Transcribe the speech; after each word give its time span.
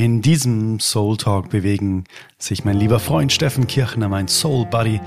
In 0.00 0.22
diesem 0.22 0.80
Soul 0.80 1.18
Talk 1.18 1.50
bewegen 1.50 2.04
sich 2.38 2.64
mein 2.64 2.78
lieber 2.78 2.98
Freund 2.98 3.30
Steffen 3.34 3.66
Kirchner, 3.66 4.08
mein 4.08 4.28
Soul 4.28 4.64
Buddy 4.64 4.98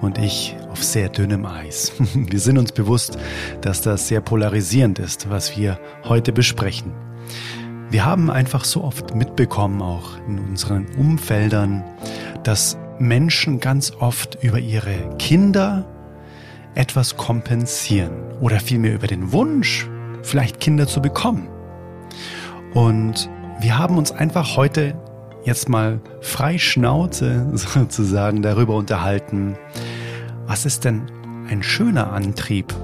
und 0.00 0.16
ich 0.16 0.56
auf 0.70 0.82
sehr 0.82 1.10
dünnem 1.10 1.44
Eis. 1.44 1.92
Wir 2.14 2.40
sind 2.40 2.56
uns 2.56 2.72
bewusst, 2.72 3.18
dass 3.60 3.82
das 3.82 4.08
sehr 4.08 4.22
polarisierend 4.22 5.00
ist, 5.00 5.28
was 5.28 5.58
wir 5.58 5.78
heute 6.04 6.32
besprechen. 6.32 6.94
Wir 7.90 8.06
haben 8.06 8.30
einfach 8.30 8.64
so 8.64 8.82
oft 8.84 9.14
mitbekommen, 9.14 9.82
auch 9.82 10.16
in 10.26 10.38
unseren 10.38 10.86
Umfeldern, 10.96 11.84
dass 12.42 12.78
Menschen 12.98 13.60
ganz 13.60 13.92
oft 14.00 14.42
über 14.42 14.60
ihre 14.60 15.14
Kinder 15.18 15.84
etwas 16.74 17.18
kompensieren 17.18 18.32
oder 18.40 18.60
vielmehr 18.60 18.94
über 18.94 19.08
den 19.08 19.30
Wunsch, 19.30 19.86
vielleicht 20.22 20.58
Kinder 20.58 20.86
zu 20.86 21.02
bekommen. 21.02 21.48
Und 22.72 23.28
wir 23.60 23.76
haben 23.76 23.98
uns 23.98 24.12
einfach 24.12 24.56
heute 24.56 24.94
jetzt 25.44 25.68
mal 25.68 26.00
frei 26.20 26.58
Schnauze 26.58 27.46
sozusagen 27.52 28.42
darüber 28.42 28.74
unterhalten, 28.74 29.56
was 30.46 30.64
ist 30.64 30.84
denn 30.84 31.02
ein 31.48 31.62
schöner 31.62 32.12
Antrieb, 32.12 32.74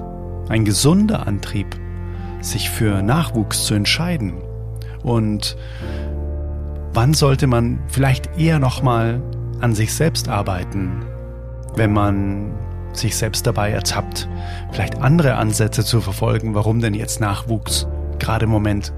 ein 0.49 0.65
gesunder 0.65 1.27
Antrieb, 1.27 1.79
sich 2.41 2.69
für 2.69 3.01
Nachwuchs 3.01 3.65
zu 3.65 3.73
entscheiden? 3.73 4.33
Und 5.03 5.55
wann 6.93 7.13
sollte 7.13 7.47
man 7.47 7.79
vielleicht 7.87 8.37
eher 8.37 8.59
noch 8.59 8.81
mal 8.81 9.21
an 9.61 9.75
sich 9.75 9.93
selbst 9.93 10.29
arbeiten, 10.29 11.05
wenn 11.75 11.93
man 11.93 12.51
sich 12.93 13.15
selbst 13.15 13.45
dabei 13.45 13.71
ertappt, 13.71 14.27
vielleicht 14.71 14.97
andere 15.01 15.35
Ansätze 15.35 15.83
zu 15.83 16.01
verfolgen, 16.01 16.55
warum 16.55 16.79
denn 16.79 16.93
jetzt 16.93 17.19
Nachwuchs 17.19 17.87
gerade 18.19 18.45
im 18.45 18.51
Moment 18.51 18.93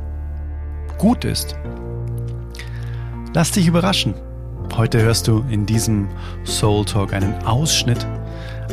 gut 0.98 1.26
ist. 1.26 1.56
Lass 3.34 3.52
dich 3.52 3.68
überraschen. 3.68 4.14
Heute 4.76 5.02
hörst 5.02 5.28
du 5.28 5.44
in 5.50 5.66
diesem 5.66 6.08
Soul 6.44 6.86
Talk 6.86 7.14
einen 7.14 7.34
Ausschnitt 7.46 8.06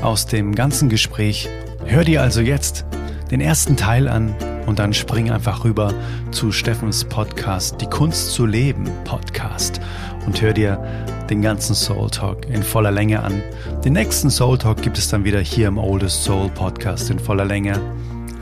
aus 0.02 0.26
dem 0.26 0.54
ganzen 0.54 0.88
Gespräch. 0.88 1.48
Hör 1.84 2.04
dir 2.04 2.22
also 2.22 2.40
jetzt 2.40 2.84
den 3.30 3.40
ersten 3.40 3.76
Teil 3.76 4.08
an 4.08 4.34
und 4.66 4.78
dann 4.78 4.92
spring 4.92 5.30
einfach 5.30 5.64
rüber 5.64 5.92
zu 6.30 6.52
Steffens 6.52 7.04
Podcast, 7.04 7.80
Die 7.80 7.86
Kunst 7.86 8.32
zu 8.32 8.46
leben 8.46 8.90
Podcast 9.04 9.80
und 10.26 10.40
hör 10.40 10.52
dir 10.52 10.82
den 11.30 11.42
ganzen 11.42 11.74
Soul 11.74 12.10
Talk 12.10 12.48
in 12.48 12.62
voller 12.62 12.90
Länge 12.90 13.22
an. 13.22 13.42
Den 13.84 13.94
nächsten 13.94 14.30
Soul 14.30 14.58
Talk 14.58 14.82
gibt 14.82 14.98
es 14.98 15.08
dann 15.08 15.24
wieder 15.24 15.40
hier 15.40 15.68
im 15.68 15.78
Oldest 15.78 16.24
Soul 16.24 16.48
Podcast 16.50 17.10
in 17.10 17.18
voller 17.18 17.44
Länge. 17.44 17.80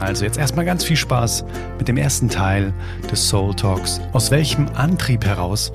Also 0.02 0.24
jetzt 0.24 0.36
erstmal 0.36 0.64
ganz 0.64 0.82
viel 0.82 0.96
Spaß 0.96 1.44
mit 1.78 1.86
dem 1.86 1.96
ersten 1.96 2.28
Teil 2.28 2.74
des 3.10 3.28
Soul 3.28 3.54
Talks. 3.54 4.00
Aus 4.12 4.32
welchem 4.32 4.68
Antrieb 4.74 5.24
heraus, 5.24 5.72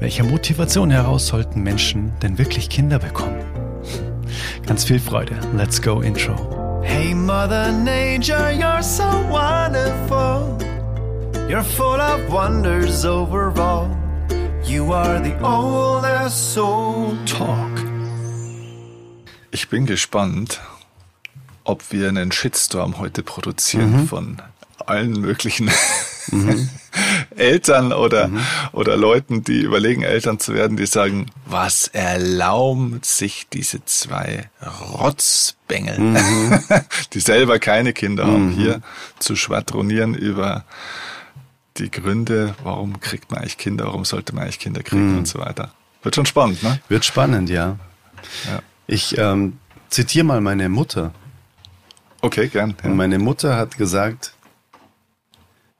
welcher 0.00 0.24
Motivation 0.24 0.90
heraus 0.90 1.26
sollten 1.26 1.62
Menschen 1.62 2.12
denn 2.22 2.38
wirklich 2.38 2.70
Kinder 2.70 2.98
bekommen? 2.98 3.44
Ganz 4.66 4.84
viel 4.84 4.98
Freude. 4.98 5.38
Let's 5.54 5.82
go 5.82 6.00
Intro. 6.00 6.80
Hey 6.82 7.14
Mother 7.14 7.70
Nature, 7.72 8.52
you're 8.52 8.82
so 8.82 9.04
wonderful. 9.28 10.56
You're 11.46 11.62
full 11.62 12.00
of 12.00 12.32
wonders 12.32 13.04
overall. 13.04 13.90
You 14.64 14.94
are 14.94 15.22
the 15.22 15.34
oldest 15.44 16.54
soul 16.54 17.18
talk. 17.26 17.82
Ich 19.50 19.68
bin 19.68 19.84
gespannt, 19.84 20.60
ob 21.64 21.92
wir 21.92 22.08
einen 22.08 22.32
Shitstorm 22.32 22.98
heute 22.98 23.22
produzieren 23.22 24.02
mhm. 24.02 24.08
von 24.08 24.42
allen 24.86 25.12
möglichen 25.12 25.70
mhm. 26.30 26.68
Eltern 27.36 27.92
oder, 27.92 28.28
mhm. 28.28 28.40
oder 28.72 28.96
Leuten, 28.96 29.44
die 29.44 29.60
überlegen, 29.60 30.02
Eltern 30.02 30.38
zu 30.38 30.54
werden, 30.54 30.76
die 30.76 30.86
sagen, 30.86 31.26
was 31.46 31.88
erlaubt 31.88 33.04
sich 33.04 33.46
diese 33.52 33.84
zwei 33.84 34.50
Rotzbengel, 34.92 35.98
mhm. 35.98 36.60
die 37.12 37.20
selber 37.20 37.58
keine 37.58 37.92
Kinder 37.92 38.26
haben, 38.26 38.50
mhm. 38.50 38.54
hier 38.54 38.80
zu 39.18 39.36
schwadronieren 39.36 40.14
über 40.14 40.64
die 41.78 41.90
Gründe, 41.90 42.54
warum 42.62 43.00
kriegt 43.00 43.30
man 43.30 43.40
eigentlich 43.40 43.58
Kinder, 43.58 43.86
warum 43.86 44.04
sollte 44.04 44.34
man 44.34 44.44
eigentlich 44.44 44.58
Kinder 44.58 44.82
kriegen 44.82 45.12
mhm. 45.12 45.18
und 45.18 45.28
so 45.28 45.38
weiter. 45.38 45.72
Wird 46.02 46.14
schon 46.16 46.26
spannend, 46.26 46.62
ne? 46.62 46.80
Wird 46.88 47.04
spannend, 47.04 47.48
ja. 47.48 47.78
ja. 48.46 48.62
Ich 48.86 49.16
ähm, 49.16 49.58
zitiere 49.88 50.24
mal 50.24 50.40
meine 50.40 50.68
Mutter. 50.68 51.12
Okay, 52.22 52.48
gern. 52.48 52.74
Ja. 52.82 52.90
Und 52.90 52.96
meine 52.96 53.18
Mutter 53.18 53.56
hat 53.56 53.76
gesagt, 53.76 54.32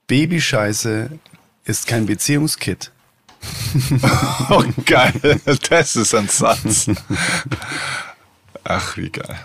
Babyscheiße 0.08 1.10
ist 1.64 1.86
kein 1.86 2.06
Beziehungskit. 2.06 2.90
oh, 4.50 4.64
geil. 4.84 5.40
Das 5.70 5.96
ist 5.96 6.14
ein 6.14 6.28
Satz. 6.28 6.90
Ach, 8.64 8.96
wie 8.96 9.10
geil. 9.10 9.38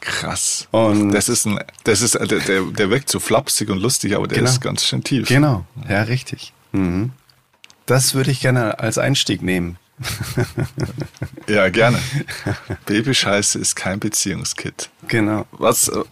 Krass. 0.00 0.66
Und 0.70 1.10
das 1.12 1.28
ist 1.28 1.46
ein, 1.46 1.60
das 1.84 2.00
ist, 2.00 2.14
der, 2.14 2.40
der 2.40 2.90
wirkt 2.90 3.10
so 3.10 3.20
flapsig 3.20 3.68
und 3.68 3.78
lustig, 3.78 4.16
aber 4.16 4.26
der 4.26 4.38
genau. 4.38 4.50
ist 4.50 4.60
ganz 4.60 4.84
schön 4.84 5.04
tief. 5.04 5.28
Genau. 5.28 5.66
Ja, 5.88 6.02
richtig. 6.02 6.52
Mhm. 6.72 7.12
Das 7.86 8.14
würde 8.14 8.30
ich 8.30 8.40
gerne 8.40 8.78
als 8.78 8.98
Einstieg 8.98 9.42
nehmen. 9.42 9.76
ja, 11.48 11.68
gerne. 11.68 11.98
Babyscheiße 12.86 13.58
ist 13.58 13.76
kein 13.76 14.00
Beziehungskit. 14.00 14.90
Genau. 15.08 15.46
Was, 15.52 15.88
äh, 15.88 16.02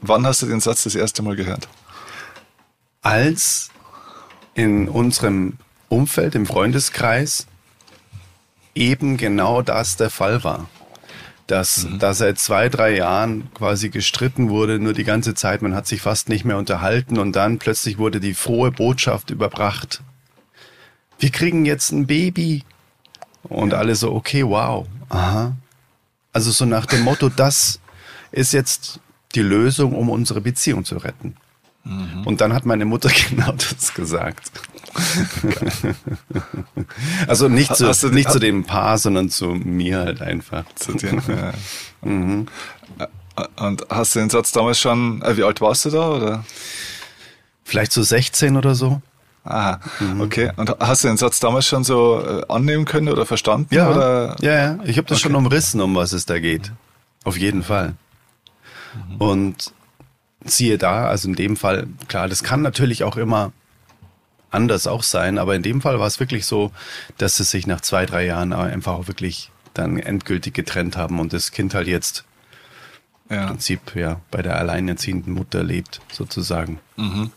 wann 0.00 0.26
hast 0.26 0.42
du 0.42 0.46
den 0.46 0.60
Satz 0.60 0.84
das 0.84 0.94
erste 0.94 1.22
Mal 1.22 1.36
gehört? 1.36 1.68
Als 3.02 3.70
in 4.54 4.88
unserem 4.88 5.54
Umfeld, 5.88 6.34
im 6.34 6.46
Freundeskreis, 6.46 7.46
eben 8.74 9.16
genau 9.16 9.62
das 9.62 9.96
der 9.96 10.10
Fall 10.10 10.42
war. 10.42 10.68
Dass 11.46 11.84
mhm. 11.84 12.00
da 12.00 12.12
seit 12.12 12.40
zwei, 12.40 12.68
drei 12.68 12.96
Jahren 12.96 13.52
quasi 13.54 13.90
gestritten 13.90 14.48
wurde, 14.48 14.80
nur 14.80 14.92
die 14.92 15.04
ganze 15.04 15.34
Zeit, 15.34 15.62
man 15.62 15.74
hat 15.74 15.86
sich 15.86 16.00
fast 16.00 16.28
nicht 16.28 16.44
mehr 16.44 16.58
unterhalten 16.58 17.18
und 17.18 17.36
dann 17.36 17.58
plötzlich 17.58 17.98
wurde 17.98 18.18
die 18.18 18.34
frohe 18.34 18.72
Botschaft 18.72 19.30
überbracht. 19.30 20.02
Wir 21.18 21.30
kriegen 21.30 21.64
jetzt 21.64 21.92
ein 21.92 22.06
Baby. 22.06 22.64
Und 23.48 23.72
ja. 23.72 23.78
alle 23.78 23.94
so, 23.94 24.12
okay, 24.12 24.44
wow, 24.44 24.86
aha. 25.08 25.52
Also 26.32 26.50
so 26.50 26.64
nach 26.64 26.86
dem 26.86 27.02
Motto, 27.02 27.28
das 27.28 27.80
ist 28.32 28.52
jetzt 28.52 29.00
die 29.34 29.42
Lösung, 29.42 29.94
um 29.94 30.10
unsere 30.10 30.40
Beziehung 30.40 30.84
zu 30.84 30.96
retten. 30.98 31.36
Mhm. 31.84 32.26
Und 32.26 32.40
dann 32.40 32.52
hat 32.52 32.66
meine 32.66 32.84
Mutter 32.84 33.10
genau 33.30 33.52
das 33.52 33.94
gesagt. 33.94 34.50
also 37.26 37.48
nicht, 37.48 37.74
zu, 37.76 37.90
du, 37.90 38.08
nicht 38.08 38.30
zu 38.30 38.38
dem 38.38 38.64
Paar, 38.64 38.98
sondern 38.98 39.30
zu 39.30 39.48
mir 39.48 40.00
halt 40.00 40.20
einfach. 40.20 40.64
Zu 40.74 40.94
dir, 40.94 41.14
ja. 41.28 41.52
mhm. 42.02 42.46
Und 43.56 43.86
hast 43.90 44.14
du 44.14 44.20
den 44.20 44.30
Satz 44.30 44.52
damals 44.52 44.80
schon, 44.80 45.22
äh, 45.22 45.36
wie 45.36 45.44
alt 45.44 45.60
warst 45.60 45.84
du 45.84 45.90
da? 45.90 46.10
Oder? 46.10 46.44
Vielleicht 47.64 47.92
so 47.92 48.02
16 48.02 48.56
oder 48.56 48.74
so. 48.74 49.02
Aha, 49.46 49.80
mhm. 50.00 50.20
okay. 50.20 50.50
Und 50.56 50.76
hast 50.80 51.04
du 51.04 51.08
den 51.08 51.16
Satz 51.16 51.40
damals 51.40 51.66
schon 51.66 51.84
so 51.84 52.20
äh, 52.20 52.52
annehmen 52.52 52.84
können 52.84 53.08
oder 53.08 53.24
verstanden? 53.26 53.74
Ja, 53.74 53.90
oder? 53.90 54.36
ja, 54.40 54.52
ja. 54.52 54.78
Ich 54.84 54.98
habe 54.98 55.08
das 55.08 55.18
okay. 55.18 55.28
schon 55.28 55.34
umrissen, 55.36 55.80
um 55.80 55.94
was 55.94 56.12
es 56.12 56.26
da 56.26 56.38
geht. 56.38 56.72
Auf 57.24 57.38
jeden 57.38 57.62
Fall. 57.62 57.94
Mhm. 58.94 59.16
Und 59.16 59.72
siehe 60.44 60.78
da, 60.78 61.06
also 61.06 61.28
in 61.28 61.34
dem 61.34 61.56
Fall, 61.56 61.86
klar, 62.08 62.28
das 62.28 62.42
kann 62.42 62.62
natürlich 62.62 63.04
auch 63.04 63.16
immer 63.16 63.52
anders 64.50 64.86
auch 64.86 65.02
sein, 65.02 65.38
aber 65.38 65.54
in 65.54 65.62
dem 65.62 65.80
Fall 65.80 65.98
war 65.98 66.06
es 66.06 66.20
wirklich 66.20 66.46
so, 66.46 66.72
dass 67.18 67.36
sie 67.36 67.44
sich 67.44 67.66
nach 67.66 67.80
zwei, 67.80 68.06
drei 68.06 68.26
Jahren 68.26 68.52
einfach 68.52 68.94
auch 68.94 69.08
wirklich 69.08 69.50
dann 69.74 69.98
endgültig 69.98 70.54
getrennt 70.54 70.96
haben 70.96 71.20
und 71.20 71.32
das 71.32 71.50
Kind 71.50 71.74
halt 71.74 71.88
jetzt 71.88 72.24
ja. 73.28 73.42
im 73.42 73.46
Prinzip 73.48 73.94
ja 73.94 74.20
bei 74.30 74.42
der 74.42 74.56
alleinerziehenden 74.56 75.32
Mutter 75.34 75.62
lebt, 75.62 76.00
sozusagen. 76.10 76.78
Mhm. 76.96 77.30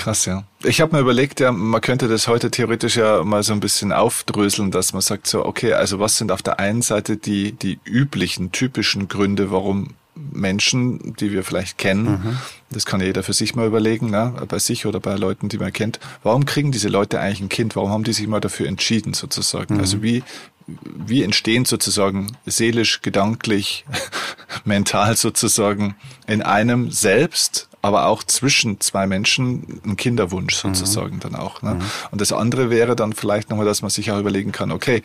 Krass, 0.00 0.24
ja. 0.24 0.44
Ich 0.64 0.80
habe 0.80 0.96
mir 0.96 1.02
überlegt, 1.02 1.40
ja, 1.40 1.52
man 1.52 1.82
könnte 1.82 2.08
das 2.08 2.26
heute 2.26 2.50
theoretisch 2.50 2.96
ja 2.96 3.22
mal 3.22 3.42
so 3.42 3.52
ein 3.52 3.60
bisschen 3.60 3.92
aufdröseln, 3.92 4.70
dass 4.70 4.94
man 4.94 5.02
sagt 5.02 5.26
so, 5.26 5.44
okay, 5.44 5.74
also 5.74 6.00
was 6.00 6.16
sind 6.16 6.32
auf 6.32 6.40
der 6.40 6.58
einen 6.58 6.80
Seite 6.80 7.18
die, 7.18 7.52
die 7.52 7.78
üblichen, 7.84 8.50
typischen 8.50 9.08
Gründe, 9.08 9.50
warum 9.50 9.88
Menschen, 10.14 11.14
die 11.16 11.32
wir 11.32 11.44
vielleicht 11.44 11.76
kennen, 11.76 12.04
mhm. 12.04 12.38
das 12.70 12.86
kann 12.86 13.02
jeder 13.02 13.22
für 13.22 13.34
sich 13.34 13.54
mal 13.54 13.66
überlegen, 13.66 14.08
ne, 14.08 14.32
bei 14.48 14.58
sich 14.58 14.86
oder 14.86 15.00
bei 15.00 15.16
Leuten, 15.16 15.50
die 15.50 15.58
man 15.58 15.70
kennt, 15.70 16.00
warum 16.22 16.46
kriegen 16.46 16.72
diese 16.72 16.88
Leute 16.88 17.20
eigentlich 17.20 17.42
ein 17.42 17.48
Kind? 17.50 17.76
Warum 17.76 17.90
haben 17.90 18.04
die 18.04 18.14
sich 18.14 18.26
mal 18.26 18.40
dafür 18.40 18.68
entschieden, 18.68 19.12
sozusagen? 19.12 19.74
Mhm. 19.74 19.80
Also 19.80 20.02
wie, 20.02 20.22
wie 20.66 21.22
entstehen 21.22 21.66
sozusagen 21.66 22.38
seelisch, 22.46 23.02
gedanklich, 23.02 23.84
mental 24.64 25.14
sozusagen 25.18 25.94
in 26.26 26.40
einem 26.40 26.90
selbst 26.90 27.69
aber 27.82 28.06
auch 28.06 28.22
zwischen 28.22 28.80
zwei 28.80 29.06
Menschen 29.06 29.80
ein 29.84 29.96
Kinderwunsch 29.96 30.64
mhm. 30.64 30.74
sozusagen 30.74 31.16
mhm. 31.16 31.20
dann 31.20 31.34
auch. 31.34 31.62
Ne? 31.62 31.74
Mhm. 31.74 31.82
Und 32.10 32.20
das 32.20 32.32
andere 32.32 32.70
wäre 32.70 32.96
dann 32.96 33.12
vielleicht 33.12 33.50
nochmal, 33.50 33.66
dass 33.66 33.82
man 33.82 33.90
sich 33.90 34.10
auch 34.10 34.18
überlegen 34.18 34.52
kann, 34.52 34.72
okay, 34.72 35.02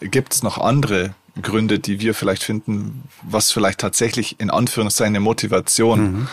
gibt 0.00 0.34
es 0.34 0.42
noch 0.42 0.58
andere 0.58 1.14
Gründe, 1.40 1.78
die 1.78 2.00
wir 2.00 2.14
vielleicht 2.14 2.44
finden, 2.44 3.04
was 3.22 3.50
vielleicht 3.50 3.80
tatsächlich 3.80 4.38
in 4.38 4.50
Anführungszeichen 4.50 5.16
eine 5.16 5.20
Motivation 5.20 6.12
mhm. 6.12 6.28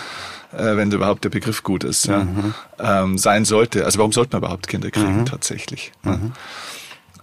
äh, 0.52 0.76
wenn 0.76 0.92
überhaupt 0.92 1.24
der 1.24 1.30
Begriff 1.30 1.64
gut 1.64 1.84
ist, 1.84 2.08
ja, 2.08 2.24
mhm. 2.24 2.54
ähm, 2.80 3.18
sein 3.18 3.46
sollte. 3.46 3.86
Also 3.86 4.00
warum 4.00 4.12
sollte 4.12 4.34
man 4.34 4.42
überhaupt 4.42 4.68
Kinder 4.68 4.92
kriegen 4.92 5.20
mhm. 5.20 5.25
tatsächlich? 5.25 5.92
Mhm. 6.04 6.34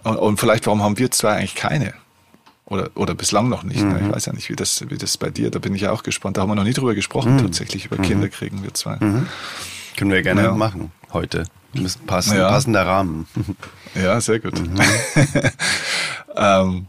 Ja? 0.03 0.11
Und, 0.11 0.17
und, 0.17 0.39
vielleicht, 0.39 0.65
warum 0.65 0.81
haben 0.81 0.97
wir 0.97 1.11
zwei 1.11 1.33
eigentlich 1.33 1.55
keine? 1.55 1.93
Oder, 2.67 2.89
oder 2.95 3.15
bislang 3.15 3.47
noch 3.47 3.63
nicht. 3.63 3.81
Ne? 3.81 3.95
Ich 3.97 4.07
mhm. 4.07 4.11
weiß 4.11 4.25
ja 4.25 4.33
nicht, 4.33 4.49
wie 4.49 4.55
das, 4.55 4.83
wie 4.89 4.97
das 4.97 5.17
bei 5.17 5.29
dir, 5.29 5.49
da 5.49 5.59
bin 5.59 5.73
ich 5.73 5.81
ja 5.81 5.91
auch 5.91 6.03
gespannt. 6.03 6.35
Da 6.35 6.41
haben 6.41 6.49
wir 6.49 6.55
noch 6.55 6.65
nie 6.65 6.73
drüber 6.73 6.95
gesprochen, 6.95 7.35
mhm. 7.35 7.41
tatsächlich, 7.41 7.85
über 7.85 7.97
Kinder 7.97 8.27
kriegen 8.27 8.61
wir 8.61 8.73
zwei. 8.73 8.97
Können 8.97 10.11
wir 10.11 10.21
gerne 10.21 10.43
ja. 10.43 10.51
machen 10.51 10.91
heute. 11.13 11.45
Müssen 11.73 12.05
passen, 12.05 12.37
ja. 12.37 12.49
passender 12.49 12.85
Rahmen. 12.85 13.27
Ja, 13.95 14.21
sehr 14.21 14.39
gut. 14.39 14.59
Mhm. 14.59 14.79
ähm, 16.35 16.85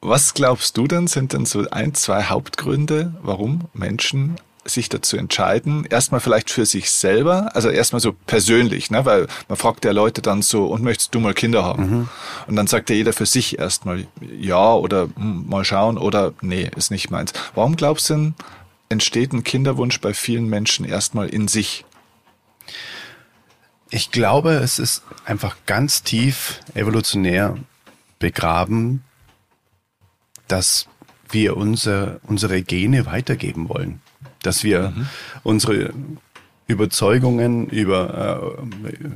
was 0.00 0.34
glaubst 0.34 0.76
du 0.76 0.86
denn, 0.86 1.08
sind 1.08 1.32
denn 1.32 1.46
so 1.46 1.68
ein, 1.70 1.94
zwei 1.94 2.22
Hauptgründe, 2.22 3.14
warum 3.22 3.62
Menschen 3.74 4.36
sich 4.64 4.88
dazu 4.88 5.16
entscheiden, 5.16 5.86
erstmal 5.88 6.20
vielleicht 6.20 6.50
für 6.50 6.66
sich 6.66 6.90
selber, 6.90 7.54
also 7.54 7.70
erstmal 7.70 8.00
so 8.00 8.12
persönlich, 8.12 8.90
ne, 8.90 9.04
weil 9.04 9.26
man 9.48 9.56
fragt 9.56 9.84
ja 9.84 9.92
Leute 9.92 10.22
dann 10.22 10.42
so, 10.42 10.66
und 10.66 10.82
möchtest 10.82 11.14
du 11.14 11.20
mal 11.20 11.34
Kinder 11.34 11.64
haben? 11.64 11.90
Mhm. 11.90 12.08
Und 12.46 12.56
dann 12.56 12.66
sagt 12.66 12.90
ja 12.90 12.96
jeder 12.96 13.12
für 13.12 13.26
sich 13.26 13.58
erstmal 13.58 14.06
ja 14.20 14.74
oder 14.74 15.08
hm, 15.14 15.46
mal 15.48 15.64
schauen 15.64 15.98
oder 15.98 16.34
nee, 16.40 16.70
ist 16.76 16.90
nicht 16.90 17.10
meins. 17.10 17.32
Warum 17.54 17.76
glaubst 17.76 18.10
du 18.10 18.14
denn, 18.14 18.34
entsteht 18.88 19.32
ein 19.32 19.44
Kinderwunsch 19.44 20.00
bei 20.00 20.14
vielen 20.14 20.48
Menschen 20.48 20.84
erstmal 20.84 21.28
in 21.28 21.48
sich? 21.48 21.84
Ich 23.90 24.10
glaube, 24.10 24.52
es 24.52 24.78
ist 24.78 25.02
einfach 25.24 25.56
ganz 25.66 26.02
tief 26.02 26.60
evolutionär 26.74 27.56
begraben, 28.18 29.02
dass 30.46 30.88
wir 31.30 31.56
unser, 31.56 32.20
unsere 32.22 32.62
Gene 32.62 33.06
weitergeben 33.06 33.68
wollen. 33.68 34.00
Dass 34.42 34.64
wir 34.64 34.90
mhm. 34.90 35.06
unsere 35.42 35.92
Überzeugungen 36.66 37.68
über, 37.68 38.54
äh, 38.92 39.08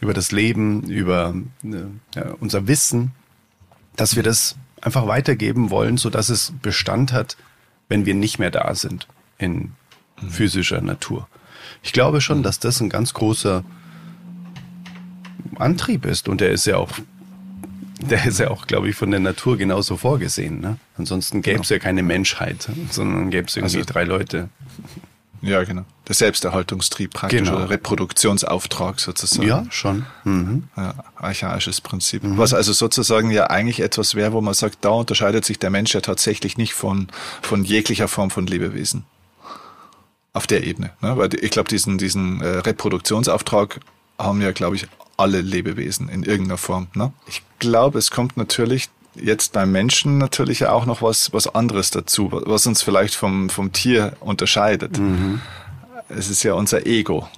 über 0.00 0.14
das 0.14 0.32
Leben, 0.32 0.84
über 0.84 1.34
äh, 1.64 2.22
unser 2.40 2.66
Wissen, 2.68 3.12
dass 3.96 4.16
wir 4.16 4.22
das 4.22 4.56
einfach 4.80 5.06
weitergeben 5.06 5.70
wollen, 5.70 5.96
so 5.96 6.10
dass 6.10 6.28
es 6.28 6.52
Bestand 6.62 7.12
hat, 7.12 7.36
wenn 7.88 8.06
wir 8.06 8.14
nicht 8.14 8.38
mehr 8.38 8.50
da 8.50 8.74
sind 8.74 9.08
in 9.38 9.72
mhm. 10.20 10.30
physischer 10.30 10.80
Natur. 10.80 11.28
Ich 11.82 11.92
glaube 11.92 12.20
schon, 12.20 12.38
mhm. 12.38 12.42
dass 12.42 12.58
das 12.58 12.80
ein 12.80 12.88
ganz 12.88 13.14
großer 13.14 13.64
Antrieb 15.56 16.06
ist 16.06 16.28
und 16.28 16.40
der 16.40 16.50
ist 16.50 16.66
ja 16.66 16.76
auch 16.76 16.90
der 18.02 18.24
ist 18.26 18.38
ja 18.40 18.50
auch, 18.50 18.66
glaube 18.66 18.88
ich, 18.88 18.96
von 18.96 19.10
der 19.10 19.20
Natur 19.20 19.56
genauso 19.56 19.96
vorgesehen. 19.96 20.60
Ne? 20.60 20.78
Ansonsten 20.98 21.42
gäbe 21.42 21.60
es 21.60 21.68
genau. 21.68 21.78
ja 21.78 21.82
keine 21.82 22.02
Menschheit, 22.02 22.68
sondern 22.90 23.30
gäbe 23.30 23.48
es 23.48 23.56
irgendwie 23.56 23.78
also, 23.78 23.92
drei 23.92 24.04
Leute. 24.04 24.48
Ja, 25.42 25.64
genau. 25.64 25.84
Der 26.06 26.14
Selbsterhaltungstrieb 26.14 27.12
praktisch 27.12 27.40
genau. 27.40 27.56
oder 27.56 27.70
Reproduktionsauftrag 27.70 29.00
sozusagen. 29.00 29.48
Ja, 29.48 29.66
schon. 29.70 30.06
Mhm. 30.24 30.64
Ja, 30.76 30.94
archaisches 31.16 31.80
Prinzip. 31.80 32.22
Mhm. 32.22 32.38
Was 32.38 32.54
also 32.54 32.72
sozusagen 32.72 33.30
ja 33.30 33.50
eigentlich 33.50 33.80
etwas 33.80 34.14
wäre, 34.14 34.32
wo 34.32 34.40
man 34.40 34.54
sagt, 34.54 34.78
da 34.84 34.90
unterscheidet 34.90 35.44
sich 35.44 35.58
der 35.58 35.70
Mensch 35.70 35.94
ja 35.94 36.00
tatsächlich 36.00 36.56
nicht 36.58 36.74
von, 36.74 37.08
von 37.42 37.64
jeglicher 37.64 38.06
Form 38.06 38.30
von 38.30 38.46
Lebewesen. 38.46 39.04
Auf 40.32 40.46
der 40.46 40.64
Ebene. 40.64 40.92
Ne? 41.00 41.16
Weil 41.16 41.34
ich 41.34 41.50
glaube, 41.50 41.68
diesen, 41.68 41.98
diesen 41.98 42.40
äh, 42.40 42.46
Reproduktionsauftrag 42.46 43.80
haben 44.18 44.40
ja, 44.40 44.52
glaube 44.52 44.76
ich, 44.76 44.86
alle 45.16 45.40
Lebewesen 45.40 46.08
in 46.08 46.22
irgendeiner 46.22 46.58
Form. 46.58 46.88
Ne? 46.94 47.12
Ich 47.26 47.42
glaube, 47.58 47.98
es 47.98 48.10
kommt 48.10 48.36
natürlich 48.36 48.88
jetzt 49.14 49.52
beim 49.52 49.70
Menschen 49.72 50.18
natürlich 50.18 50.66
auch 50.66 50.86
noch 50.86 51.02
was, 51.02 51.32
was 51.32 51.54
anderes 51.54 51.90
dazu, 51.90 52.30
was 52.32 52.66
uns 52.66 52.82
vielleicht 52.82 53.14
vom, 53.14 53.50
vom 53.50 53.72
Tier 53.72 54.16
unterscheidet. 54.20 54.98
Mhm. 54.98 55.40
Es 56.08 56.30
ist 56.30 56.42
ja 56.42 56.54
unser 56.54 56.86
Ego. 56.86 57.28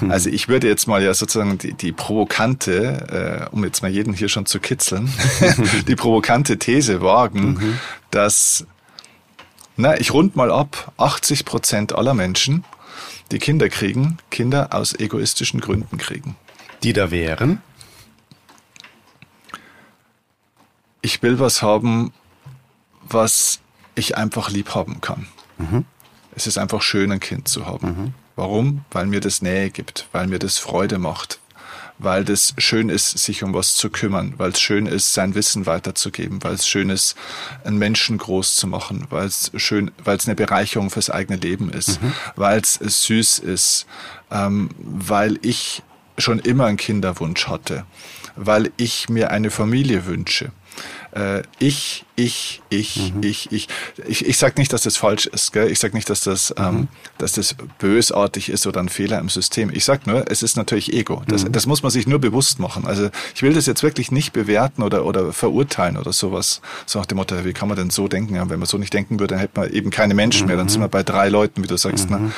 Hm. 0.00 0.10
Also 0.10 0.30
ich 0.30 0.48
würde 0.48 0.66
jetzt 0.68 0.88
mal 0.88 1.02
ja 1.02 1.14
sozusagen 1.14 1.58
die, 1.58 1.72
die 1.72 1.92
provokante, 1.92 3.48
äh, 3.50 3.54
um 3.54 3.64
jetzt 3.64 3.82
mal 3.82 3.90
jeden 3.90 4.12
hier 4.12 4.28
schon 4.28 4.46
zu 4.46 4.58
kitzeln, 4.58 5.12
die 5.88 5.94
provokante 5.94 6.58
These 6.58 7.02
wagen, 7.02 7.54
mhm. 7.54 7.78
dass, 8.10 8.66
na, 9.76 9.98
ich 9.98 10.12
rund 10.12 10.34
mal 10.34 10.50
ab, 10.50 10.92
80 10.96 11.44
Prozent 11.44 11.94
aller 11.94 12.14
Menschen, 12.14 12.64
die 13.32 13.38
Kinder 13.38 13.68
kriegen, 13.68 14.18
Kinder 14.30 14.72
aus 14.72 14.94
egoistischen 14.94 15.60
Gründen 15.60 15.98
kriegen 15.98 16.36
die 16.82 16.92
da 16.92 17.10
wären? 17.10 17.60
Ich 21.02 21.22
will 21.22 21.38
was 21.38 21.62
haben, 21.62 22.12
was 23.02 23.60
ich 23.94 24.16
einfach 24.16 24.50
lieb 24.50 24.74
haben 24.74 25.00
kann. 25.00 25.26
Mhm. 25.58 25.84
Es 26.34 26.46
ist 26.46 26.58
einfach 26.58 26.82
schön, 26.82 27.12
ein 27.12 27.20
Kind 27.20 27.48
zu 27.48 27.66
haben. 27.66 27.86
Mhm. 27.86 28.14
Warum? 28.34 28.84
Weil 28.90 29.06
mir 29.06 29.20
das 29.20 29.40
Nähe 29.40 29.70
gibt, 29.70 30.08
weil 30.12 30.26
mir 30.26 30.38
das 30.38 30.58
Freude 30.58 30.98
macht, 30.98 31.38
weil 31.98 32.24
das 32.24 32.54
schön 32.58 32.88
ist, 32.88 33.18
sich 33.18 33.42
um 33.42 33.54
was 33.54 33.74
zu 33.74 33.90
kümmern, 33.90 34.34
weil 34.36 34.50
es 34.50 34.60
schön 34.60 34.86
ist, 34.86 35.14
sein 35.14 35.34
Wissen 35.34 35.66
weiterzugeben, 35.66 36.42
weil 36.42 36.54
es 36.54 36.66
schön 36.66 36.90
ist, 36.90 37.16
einen 37.64 37.78
Menschen 37.78 38.18
groß 38.18 38.56
zu 38.56 38.66
machen, 38.66 39.06
weil 39.10 39.26
es 39.26 39.50
schön, 39.56 39.90
weil 40.04 40.16
es 40.16 40.26
eine 40.26 40.34
Bereicherung 40.34 40.90
fürs 40.90 41.10
eigene 41.10 41.38
Leben 41.38 41.70
ist, 41.70 42.02
mhm. 42.02 42.12
weil 42.34 42.60
es 42.60 42.78
süß 42.78 43.38
ist, 43.38 43.86
ähm, 44.30 44.70
weil 44.78 45.38
ich 45.42 45.82
schon 46.18 46.38
immer 46.38 46.66
einen 46.66 46.76
Kinderwunsch 46.76 47.46
hatte, 47.48 47.84
weil 48.36 48.70
ich 48.76 49.08
mir 49.08 49.30
eine 49.30 49.50
Familie 49.50 50.06
wünsche. 50.06 50.52
Äh, 51.16 51.42
ich, 51.58 52.04
ich, 52.14 52.60
ich, 52.68 53.12
mhm. 53.14 53.22
ich, 53.22 53.50
ich. 53.50 53.68
Ich, 54.06 54.26
ich 54.26 54.36
sage 54.36 54.54
nicht, 54.58 54.72
dass 54.72 54.82
das 54.82 54.98
falsch 54.98 55.26
ist. 55.26 55.52
Gell? 55.52 55.70
Ich 55.70 55.78
sage 55.78 55.94
nicht, 55.94 56.10
dass 56.10 56.20
das, 56.20 56.54
ähm, 56.58 56.64
mhm. 56.64 56.78
ähm, 56.78 56.88
dass 57.16 57.32
das 57.32 57.56
bösartig 57.78 58.50
ist 58.50 58.66
oder 58.66 58.80
ein 58.80 58.90
Fehler 58.90 59.18
im 59.18 59.30
System. 59.30 59.70
Ich 59.72 59.84
sage 59.84 60.02
nur, 60.04 60.30
es 60.30 60.42
ist 60.42 60.56
natürlich 60.56 60.92
Ego. 60.92 61.22
Das, 61.26 61.44
mhm. 61.44 61.52
das 61.52 61.66
muss 61.66 61.82
man 61.82 61.90
sich 61.90 62.06
nur 62.06 62.18
bewusst 62.18 62.58
machen. 62.58 62.86
Also 62.86 63.08
ich 63.34 63.42
will 63.42 63.54
das 63.54 63.64
jetzt 63.64 63.82
wirklich 63.82 64.12
nicht 64.12 64.34
bewerten 64.34 64.82
oder, 64.82 65.06
oder 65.06 65.32
verurteilen 65.32 65.96
oder 65.96 66.12
sowas. 66.12 66.60
So 66.84 66.98
nach 66.98 67.06
dem 67.06 67.16
Motto, 67.16 67.44
wie 67.44 67.54
kann 67.54 67.68
man 67.68 67.78
denn 67.78 67.90
so 67.90 68.08
denken? 68.08 68.34
Ja, 68.34 68.50
wenn 68.50 68.58
man 68.58 68.66
so 68.66 68.76
nicht 68.76 68.92
denken 68.92 69.18
würde, 69.18 69.34
dann 69.34 69.40
hätte 69.40 69.58
man 69.58 69.70
eben 69.70 69.90
keine 69.90 70.14
Menschen 70.14 70.46
mehr. 70.46 70.56
Dann 70.56 70.68
sind 70.68 70.82
wir 70.82 70.88
bei 70.88 71.02
drei 71.02 71.30
Leuten, 71.30 71.62
wie 71.62 71.68
du 71.68 71.78
sagst. 71.78 72.10
Ne? 72.10 72.32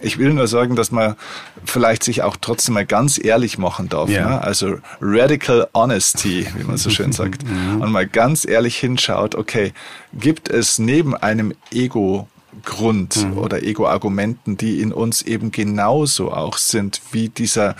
Ich 0.00 0.18
will 0.18 0.32
nur 0.32 0.46
sagen, 0.46 0.76
dass 0.76 0.90
man 0.90 1.16
vielleicht 1.64 2.02
sich 2.02 2.22
auch 2.22 2.36
trotzdem 2.40 2.74
mal 2.74 2.86
ganz 2.86 3.22
ehrlich 3.22 3.58
machen 3.58 3.88
darf. 3.88 4.10
Ja. 4.10 4.28
Ne? 4.28 4.42
Also 4.42 4.78
Radical 5.00 5.68
Honesty, 5.74 6.46
wie 6.56 6.64
man 6.64 6.76
so 6.76 6.90
schön 6.90 7.12
sagt. 7.12 7.44
Mhm. 7.44 7.80
Und 7.80 7.92
mal 7.92 8.06
ganz 8.06 8.46
ehrlich 8.46 8.76
hinschaut, 8.76 9.34
okay, 9.34 9.72
gibt 10.12 10.48
es 10.48 10.78
neben 10.78 11.16
einem 11.16 11.54
Ego 11.70 12.28
Grund 12.64 13.16
mhm. 13.16 13.38
oder 13.38 13.62
Ego-Argumenten, 13.62 14.56
die 14.56 14.80
in 14.80 14.92
uns 14.92 15.22
eben 15.22 15.50
genauso 15.50 16.32
auch 16.32 16.56
sind 16.56 17.00
wie 17.12 17.28
dieser 17.28 17.76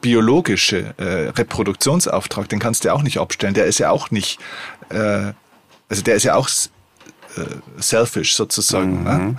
biologische 0.00 0.94
äh, 0.98 1.30
Reproduktionsauftrag, 1.30 2.48
den 2.48 2.58
kannst 2.58 2.84
du 2.84 2.88
ja 2.88 2.94
auch 2.94 3.02
nicht 3.02 3.18
abstellen. 3.18 3.54
Der 3.54 3.66
ist 3.66 3.78
ja 3.78 3.90
auch 3.90 4.10
nicht, 4.10 4.38
äh, 4.90 5.32
also 5.88 6.02
der 6.04 6.14
ist 6.14 6.24
ja 6.24 6.36
auch 6.36 6.48
äh, 6.48 7.42
selfish 7.78 8.34
sozusagen. 8.34 9.02
Ne? 9.04 9.10
Mhm. 9.10 9.26
Ne? 9.26 9.36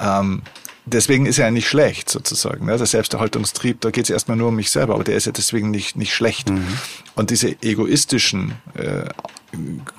Ähm, 0.00 0.42
deswegen 0.86 1.26
ist 1.26 1.38
er 1.38 1.46
ja 1.46 1.50
nicht 1.50 1.68
schlecht 1.68 2.10
sozusagen. 2.10 2.66
Ne? 2.66 2.76
Der 2.76 2.86
Selbsterhaltungstrieb, 2.86 3.80
da 3.80 3.90
geht 3.90 4.04
es 4.04 4.10
erstmal 4.10 4.36
nur 4.36 4.48
um 4.48 4.56
mich 4.56 4.70
selber, 4.70 4.94
aber 4.94 5.04
der 5.04 5.16
ist 5.16 5.26
ja 5.26 5.32
deswegen 5.32 5.70
nicht, 5.70 5.96
nicht 5.96 6.14
schlecht. 6.14 6.50
Mhm. 6.50 6.66
Und 7.14 7.30
diese 7.30 7.56
egoistischen, 7.62 8.54
äh, 8.74 9.08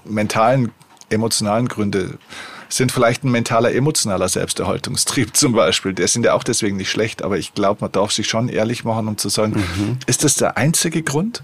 mentalen, 0.04 0.72
emotionalen 1.10 1.68
Gründe 1.68 2.18
sind 2.70 2.92
vielleicht 2.92 3.24
ein 3.24 3.32
mentaler, 3.32 3.74
emotionaler 3.74 4.28
Selbsterhaltungstrieb 4.28 5.36
zum 5.36 5.54
Beispiel. 5.54 5.94
Der 5.94 6.08
sind 6.08 6.26
ja 6.26 6.34
auch 6.34 6.44
deswegen 6.44 6.78
nicht 6.78 6.90
schlecht, 6.90 7.22
aber 7.22 7.38
ich 7.38 7.54
glaube, 7.54 7.82
man 7.82 7.92
darf 7.92 8.12
sich 8.12 8.28
schon 8.28 8.50
ehrlich 8.50 8.84
machen, 8.84 9.08
um 9.08 9.18
zu 9.18 9.30
sagen, 9.30 9.54
mhm. 9.54 9.98
ist 10.08 10.24
das 10.24 10.36
der 10.36 10.58
einzige 10.58 11.04
Grund? 11.04 11.44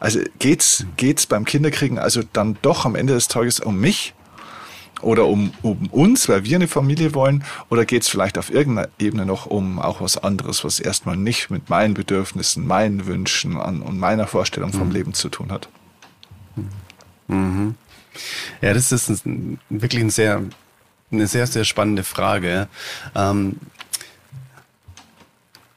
Also 0.00 0.20
geht's, 0.38 0.84
geht's 0.96 1.26
beim 1.26 1.44
Kinderkriegen 1.44 1.98
also 1.98 2.22
dann 2.32 2.56
doch 2.62 2.84
am 2.84 2.94
Ende 2.94 3.14
des 3.14 3.28
Tages 3.28 3.60
um 3.60 3.80
mich? 3.80 4.14
Oder 5.02 5.26
um, 5.26 5.52
um 5.62 5.86
uns, 5.88 6.28
weil 6.28 6.44
wir 6.44 6.56
eine 6.56 6.68
Familie 6.68 7.14
wollen, 7.14 7.44
oder 7.70 7.84
geht 7.84 8.02
es 8.02 8.08
vielleicht 8.08 8.38
auf 8.38 8.50
irgendeiner 8.50 8.88
Ebene 8.98 9.26
noch 9.26 9.46
um 9.46 9.78
auch 9.78 10.00
was 10.00 10.16
anderes, 10.16 10.64
was 10.64 10.80
erstmal 10.80 11.16
nicht 11.16 11.50
mit 11.50 11.68
meinen 11.70 11.94
Bedürfnissen, 11.94 12.66
meinen 12.66 13.06
Wünschen 13.06 13.56
an, 13.56 13.82
und 13.82 13.98
meiner 13.98 14.26
Vorstellung 14.26 14.72
vom 14.72 14.88
mhm. 14.88 14.94
Leben 14.94 15.14
zu 15.14 15.28
tun 15.28 15.52
hat? 15.52 15.68
Mhm. 17.28 17.74
Ja, 18.60 18.74
das 18.74 18.90
ist 18.90 19.26
ein, 19.26 19.60
wirklich 19.68 20.02
ein 20.02 20.10
sehr, 20.10 20.42
eine 21.10 21.26
sehr, 21.26 21.46
sehr 21.46 21.64
spannende 21.64 22.04
Frage. 22.04 22.68
Ähm, 23.14 23.56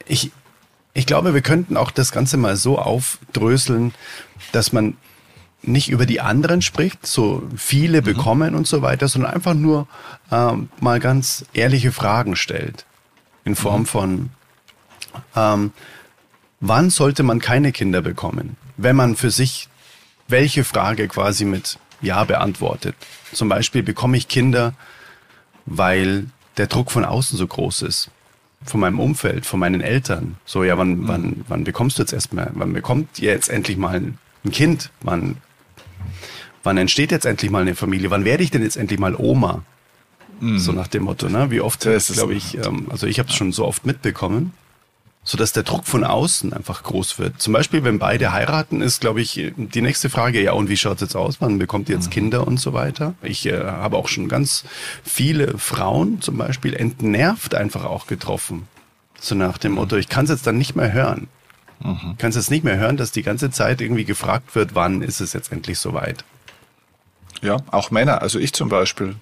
ich, 0.06 0.32
ich 0.94 1.06
glaube, 1.06 1.34
wir 1.34 1.42
könnten 1.42 1.76
auch 1.76 1.90
das 1.90 2.12
Ganze 2.12 2.36
mal 2.36 2.56
so 2.56 2.78
aufdröseln, 2.78 3.94
dass 4.52 4.72
man 4.72 4.96
nicht 5.62 5.88
über 5.88 6.06
die 6.06 6.20
anderen 6.20 6.62
spricht, 6.62 7.06
so 7.06 7.42
viele 7.56 8.00
mhm. 8.00 8.04
bekommen 8.04 8.54
und 8.54 8.66
so 8.66 8.82
weiter, 8.82 9.08
sondern 9.08 9.32
einfach 9.32 9.54
nur 9.54 9.86
ähm, 10.30 10.68
mal 10.80 11.00
ganz 11.00 11.44
ehrliche 11.52 11.92
Fragen 11.92 12.36
stellt. 12.36 12.84
In 13.44 13.56
Form 13.56 13.82
mhm. 13.82 13.86
von, 13.86 14.30
ähm, 15.36 15.72
wann 16.60 16.90
sollte 16.90 17.22
man 17.22 17.38
keine 17.40 17.72
Kinder 17.72 18.02
bekommen? 18.02 18.56
Wenn 18.76 18.96
man 18.96 19.16
für 19.16 19.30
sich 19.30 19.68
welche 20.28 20.64
Frage 20.64 21.08
quasi 21.08 21.44
mit 21.44 21.78
Ja 22.00 22.24
beantwortet. 22.24 22.94
Zum 23.32 23.48
Beispiel, 23.48 23.82
bekomme 23.82 24.16
ich 24.16 24.28
Kinder, 24.28 24.72
weil 25.66 26.26
der 26.56 26.66
Druck 26.66 26.90
von 26.90 27.04
außen 27.04 27.36
so 27.38 27.46
groß 27.46 27.82
ist? 27.82 28.10
von 28.64 28.80
meinem 28.80 29.00
Umfeld, 29.00 29.46
von 29.46 29.60
meinen 29.60 29.80
Eltern. 29.80 30.36
So, 30.44 30.64
ja, 30.64 30.78
wann, 30.78 31.00
mhm. 31.00 31.08
wann, 31.08 31.44
wann 31.48 31.64
bekommst 31.64 31.98
du 31.98 32.02
jetzt 32.02 32.12
erstmal, 32.12 32.50
wann 32.54 32.72
bekommt 32.72 33.18
ihr 33.18 33.32
jetzt 33.32 33.48
endlich 33.48 33.76
mal 33.76 33.96
ein 33.96 34.50
Kind? 34.50 34.90
Wann, 35.00 35.38
wann 36.62 36.76
entsteht 36.76 37.12
jetzt 37.12 37.26
endlich 37.26 37.50
mal 37.50 37.62
eine 37.62 37.74
Familie? 37.74 38.10
Wann 38.10 38.24
werde 38.24 38.42
ich 38.42 38.50
denn 38.50 38.62
jetzt 38.62 38.76
endlich 38.76 38.98
mal 38.98 39.14
Oma? 39.16 39.62
Mhm. 40.40 40.58
So 40.58 40.72
nach 40.72 40.88
dem 40.88 41.04
Motto, 41.04 41.28
ne? 41.28 41.50
Wie 41.50 41.60
oft, 41.60 41.80
glaube 41.80 42.34
ich, 42.34 42.56
ähm, 42.58 42.86
also 42.90 43.06
ich 43.06 43.18
habe 43.18 43.28
es 43.28 43.34
schon 43.34 43.52
so 43.52 43.64
oft 43.64 43.86
mitbekommen, 43.86 44.52
so 45.24 45.38
dass 45.38 45.52
der 45.52 45.62
Druck 45.62 45.86
von 45.86 46.02
außen 46.02 46.52
einfach 46.52 46.82
groß 46.82 47.18
wird. 47.18 47.40
Zum 47.40 47.52
Beispiel, 47.52 47.84
wenn 47.84 48.00
beide 48.00 48.32
heiraten, 48.32 48.80
ist, 48.80 49.00
glaube 49.00 49.20
ich, 49.20 49.52
die 49.56 49.80
nächste 49.80 50.10
Frage, 50.10 50.42
ja, 50.42 50.52
und 50.52 50.68
wie 50.68 50.76
schaut's 50.76 51.00
jetzt 51.00 51.14
aus? 51.14 51.40
Wann 51.40 51.58
bekommt 51.58 51.88
ihr 51.88 51.94
jetzt 51.94 52.06
mhm. 52.06 52.10
Kinder 52.10 52.46
und 52.46 52.58
so 52.58 52.72
weiter? 52.72 53.14
Ich 53.22 53.46
äh, 53.46 53.62
habe 53.64 53.96
auch 53.96 54.08
schon 54.08 54.28
ganz 54.28 54.64
viele 55.04 55.58
Frauen 55.58 56.20
zum 56.20 56.38
Beispiel 56.38 56.74
entnervt 56.74 57.54
einfach 57.54 57.84
auch 57.84 58.08
getroffen. 58.08 58.66
So 59.20 59.36
nach 59.36 59.58
dem 59.58 59.72
Motto, 59.72 59.96
ich 59.96 60.08
kann 60.08 60.24
es 60.24 60.30
jetzt 60.30 60.46
dann 60.46 60.58
nicht 60.58 60.74
mehr 60.74 60.92
hören. 60.92 61.28
Mhm. 61.84 62.16
Kannst 62.18 62.36
jetzt 62.36 62.50
nicht 62.50 62.64
mehr 62.64 62.78
hören, 62.78 62.96
dass 62.96 63.12
die 63.12 63.22
ganze 63.22 63.50
Zeit 63.52 63.80
irgendwie 63.80 64.04
gefragt 64.04 64.56
wird, 64.56 64.74
wann 64.74 65.02
ist 65.02 65.20
es 65.20 65.32
jetzt 65.32 65.52
endlich 65.52 65.78
soweit? 65.78 66.24
Ja, 67.42 67.58
auch 67.70 67.90
Männer, 67.90 68.22
also 68.22 68.38
ich 68.38 68.52
zum 68.52 68.68
Beispiel 68.68 69.16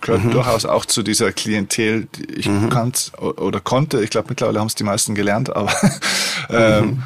gehört 0.00 0.24
mhm. 0.24 0.30
durchaus 0.32 0.66
auch 0.66 0.84
zu 0.84 1.02
dieser 1.02 1.32
Klientel. 1.32 2.08
Ich 2.34 2.46
mhm. 2.46 2.68
kannte 2.68 3.12
oder 3.18 3.60
konnte, 3.60 4.02
ich 4.02 4.10
glaube 4.10 4.28
mittlerweile 4.28 4.60
haben 4.60 4.66
es 4.66 4.74
die 4.74 4.84
meisten 4.84 5.14
gelernt, 5.14 5.54
aber 5.54 5.72
ähm, 6.50 6.84
mhm. 6.84 7.02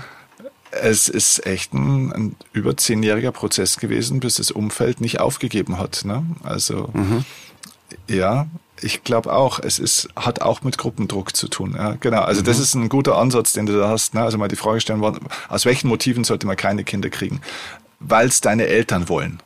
es 0.70 1.08
ist 1.08 1.46
echt 1.46 1.72
ein, 1.72 2.12
ein, 2.12 2.36
über 2.52 2.76
zehnjähriger 2.76 3.32
Prozess 3.32 3.78
gewesen, 3.78 4.20
bis 4.20 4.34
das 4.34 4.50
Umfeld 4.50 5.00
nicht 5.00 5.20
aufgegeben 5.20 5.78
hat. 5.78 6.04
Ne? 6.04 6.24
Also 6.42 6.90
mhm. 6.92 7.24
ja, 8.08 8.48
ich 8.80 9.04
glaube 9.04 9.32
auch, 9.32 9.60
es 9.60 9.78
ist, 9.78 10.08
hat 10.16 10.42
auch 10.42 10.62
mit 10.62 10.78
Gruppendruck 10.78 11.34
zu 11.34 11.48
tun. 11.48 11.74
Ja, 11.76 11.96
genau. 12.00 12.22
Also 12.22 12.40
mhm. 12.40 12.46
das 12.46 12.58
ist 12.58 12.74
ein 12.74 12.88
guter 12.88 13.16
Ansatz, 13.16 13.52
den 13.52 13.66
du 13.66 13.78
da 13.78 13.88
hast. 13.88 14.14
Ne? 14.14 14.22
Also 14.22 14.38
mal 14.38 14.48
die 14.48 14.56
Frage 14.56 14.80
stellen, 14.80 15.02
aus 15.48 15.64
welchen 15.64 15.88
Motiven 15.88 16.24
sollte 16.24 16.46
man 16.46 16.56
keine 16.56 16.84
Kinder 16.84 17.10
kriegen? 17.10 17.40
Weil 18.00 18.28
es 18.28 18.40
deine 18.40 18.66
Eltern 18.66 19.08
wollen. 19.08 19.40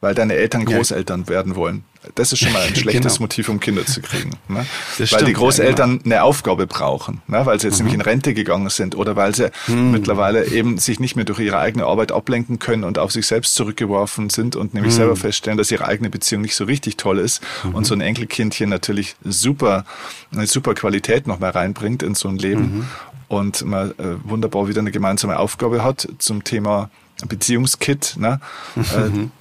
Weil 0.00 0.14
deine 0.14 0.34
Eltern 0.34 0.64
Großeltern 0.64 1.22
ja. 1.22 1.28
werden 1.28 1.56
wollen. 1.56 1.84
Das 2.14 2.32
ist 2.32 2.38
schon 2.38 2.52
mal 2.52 2.62
ein 2.62 2.74
schlechtes 2.76 3.14
genau. 3.14 3.24
Motiv, 3.24 3.48
um 3.50 3.60
Kinder 3.60 3.84
zu 3.84 4.00
kriegen. 4.00 4.30
Ne? 4.48 4.64
weil 4.96 5.06
stimmt, 5.06 5.28
die 5.28 5.32
Großeltern 5.34 5.90
ja, 5.90 5.96
genau. 5.98 6.14
eine 6.14 6.22
Aufgabe 6.24 6.66
brauchen, 6.66 7.20
ne? 7.26 7.44
weil 7.44 7.60
sie 7.60 7.66
jetzt 7.66 7.78
mhm. 7.78 7.86
nämlich 7.86 7.94
in 7.94 8.00
Rente 8.00 8.32
gegangen 8.32 8.70
sind 8.70 8.94
oder 8.94 9.16
weil 9.16 9.34
sie 9.34 9.50
mhm. 9.66 9.90
mittlerweile 9.90 10.46
eben 10.46 10.78
sich 10.78 10.98
nicht 11.00 11.16
mehr 11.16 11.26
durch 11.26 11.40
ihre 11.40 11.58
eigene 11.58 11.84
Arbeit 11.84 12.12
ablenken 12.12 12.58
können 12.58 12.84
und 12.84 12.98
auf 12.98 13.12
sich 13.12 13.26
selbst 13.26 13.54
zurückgeworfen 13.54 14.30
sind 14.30 14.56
und 14.56 14.72
nämlich 14.72 14.94
mhm. 14.94 14.98
selber 14.98 15.16
feststellen, 15.16 15.58
dass 15.58 15.70
ihre 15.70 15.86
eigene 15.86 16.08
Beziehung 16.08 16.40
nicht 16.40 16.56
so 16.56 16.64
richtig 16.64 16.96
toll 16.96 17.18
ist 17.18 17.42
mhm. 17.64 17.74
und 17.74 17.84
so 17.84 17.94
ein 17.94 18.00
Enkelkindchen 18.00 18.70
natürlich 18.70 19.16
super, 19.22 19.84
eine 20.32 20.46
super 20.46 20.74
Qualität 20.74 21.26
noch 21.26 21.38
mal 21.38 21.50
reinbringt 21.50 22.02
in 22.02 22.14
so 22.14 22.28
ein 22.28 22.38
Leben 22.38 22.62
mhm. 22.62 22.86
und 23.28 23.62
man 23.66 23.90
äh, 23.90 24.16
wunderbar 24.24 24.68
wieder 24.68 24.80
eine 24.80 24.90
gemeinsame 24.90 25.38
Aufgabe 25.38 25.84
hat 25.84 26.08
zum 26.18 26.44
Thema 26.44 26.90
Beziehungskit. 27.28 28.14
Ne? 28.18 28.40
Äh, 28.76 29.08
mhm. 29.08 29.32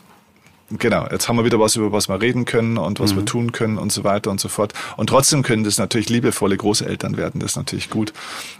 Genau, 0.72 1.08
jetzt 1.12 1.28
haben 1.28 1.38
wir 1.38 1.46
wieder 1.46 1.60
was, 1.60 1.76
über 1.76 1.92
was 1.92 2.10
wir 2.10 2.22
reden 2.22 2.46
können 2.46 2.78
und 2.78 3.00
was 3.00 3.14
mhm. 3.14 3.18
wir 3.18 3.26
tun 3.26 3.52
können 3.52 3.78
und 3.78 3.92
so 3.92 4.04
weiter 4.04 4.30
und 4.30 4.40
so 4.40 4.50
fort. 4.50 4.74
Und 4.98 5.08
trotzdem 5.08 5.42
können 5.42 5.64
das 5.64 5.78
natürlich 5.78 6.10
liebevolle 6.10 6.58
Großeltern 6.58 7.18
werden, 7.18 7.40
das 7.40 7.52
ist 7.52 7.58
natürlich 7.58 7.90
gut. 7.90 8.14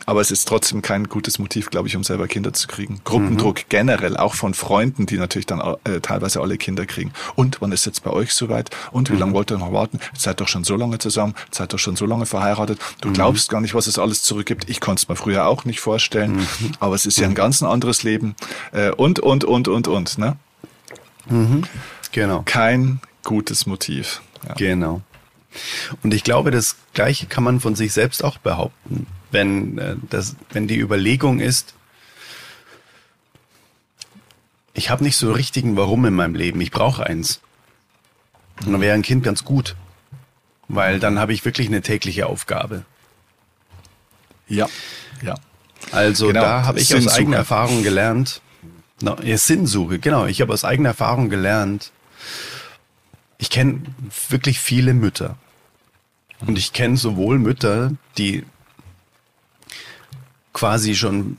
Aber 0.06 0.22
es 0.22 0.32
ist 0.32 0.48
trotzdem 0.48 0.82
kein 0.82 1.08
gutes 1.08 1.38
Motiv, 1.38 1.70
glaube 1.70 1.88
ich, 1.88 1.96
um 1.96 2.04
selber 2.04 2.28
Kinder 2.28 2.51
zu 2.54 2.68
kriegen. 2.68 3.01
Gruppendruck 3.04 3.58
mhm. 3.58 3.63
generell, 3.70 4.18
auch 4.18 4.34
von 4.34 4.54
Freunden, 4.54 5.06
die 5.06 5.18
natürlich 5.18 5.46
dann 5.46 5.62
äh, 5.84 6.00
teilweise 6.01 6.42
alle 6.42 6.58
Kinder 6.58 6.86
kriegen. 6.86 7.12
Und 7.36 7.62
wann 7.62 7.72
ist 7.72 7.86
jetzt 7.86 8.04
bei 8.04 8.12
euch 8.12 8.34
soweit? 8.34 8.72
Und 8.92 9.10
wie 9.10 9.13
mhm. 9.13 9.20
lange 9.20 9.34
wollt 9.34 9.51
ihr 9.51 9.58
noch 9.58 9.72
warten? 9.72 10.00
seid 10.18 10.42
doch 10.42 10.48
schon 10.48 10.63
so 10.63 10.75
lange 10.75 10.98
zusammen, 11.00 11.36
seid 11.51 11.74
doch 11.74 11.80
schon 11.80 11.96
so 11.96 12.06
lange 12.06 12.25
verheiratet. 12.25 12.80
Du 13.01 13.10
mhm. 13.10 13.13
glaubst 13.13 13.50
gar 13.50 13.62
nicht, 13.62 13.74
was 13.74 13.88
es 13.88 14.00
alles 14.00 14.24
zurückgibt. 14.24 14.70
Ich 14.70 14.80
konnte 14.80 15.01
es 15.01 15.10
mir 15.10 15.16
früher 15.16 15.48
auch 15.48 15.66
nicht 15.66 15.80
vorstellen. 15.80 16.38
Mhm. 16.38 16.72
Aber 16.80 16.96
es 16.96 17.06
ist 17.06 17.18
ja 17.18 17.25
ein 17.25 17.32
mhm. 17.32 17.36
ganz 17.36 17.63
anderes 17.63 18.04
Leben. 18.04 18.36
Äh, 18.72 18.92
und, 18.92 19.20
und, 19.20 19.44
und, 19.44 19.68
und, 19.68 19.88
und. 19.88 20.18
Ne? 20.18 20.38
Mhm. 21.28 21.63
Genau. 22.12 22.44
Kein 22.46 23.01
gutes 23.24 23.66
Motiv. 23.66 24.22
Ja. 24.48 24.54
Genau. 24.56 25.01
Und 26.04 26.13
ich 26.13 26.24
glaube, 26.24 26.51
das 26.51 26.75
Gleiche 26.94 27.25
kann 27.25 27.44
man 27.44 27.60
von 27.60 27.75
sich 27.75 27.94
selbst 27.94 28.24
auch 28.24 28.38
behaupten, 28.38 29.08
wenn, 29.32 29.78
äh, 29.78 29.96
das, 30.10 30.36
wenn 30.51 30.68
die 30.68 30.80
Überlegung 30.80 31.39
ist, 31.39 31.74
ich 34.74 34.89
habe 34.89 35.04
nicht 35.04 35.18
so 35.18 35.32
richtigen 35.32 35.75
Warum 35.75 36.06
in 36.06 36.13
meinem 36.13 36.36
Leben, 36.36 36.62
ich 36.62 36.72
brauche 36.72 37.06
eins. 37.06 37.42
Und 38.66 38.72
dann 38.72 38.82
wäre 38.82 38.94
ein 38.94 39.01
Kind 39.01 39.24
ganz 39.24 39.44
gut, 39.44 39.75
weil 40.68 41.00
dann 41.00 41.20
habe 41.20 41.34
ich 41.34 41.46
wirklich 41.46 41.68
eine 41.68 41.82
tägliche 41.82 42.28
Aufgabe. 42.28 42.86
Ja, 44.48 44.68
ja. 45.22 45.36
Also 45.92 46.28
genau, 46.28 46.42
da 46.42 46.66
habe 46.66 46.80
ich 46.80 46.94
aus 46.94 47.08
eigener 47.08 47.38
Erfahrung 47.38 47.84
gelernt, 47.84 48.42
no, 49.01 49.16
ja, 49.24 49.38
Sinnsuche, 49.38 50.00
genau, 50.00 50.25
ich 50.25 50.42
habe 50.42 50.54
aus 50.54 50.66
eigener 50.66 50.89
Erfahrung 50.89 51.30
gelernt, 51.30 51.92
ich 53.38 53.50
kenne 53.50 53.82
wirklich 54.30 54.60
viele 54.60 54.94
Mütter. 54.94 55.38
Und 56.46 56.58
ich 56.58 56.74
kenne 56.74 56.98
sowohl 56.98 57.40
Mütter, 57.40 57.92
die 58.18 58.46
quasi 60.54 60.96
schon 60.96 61.38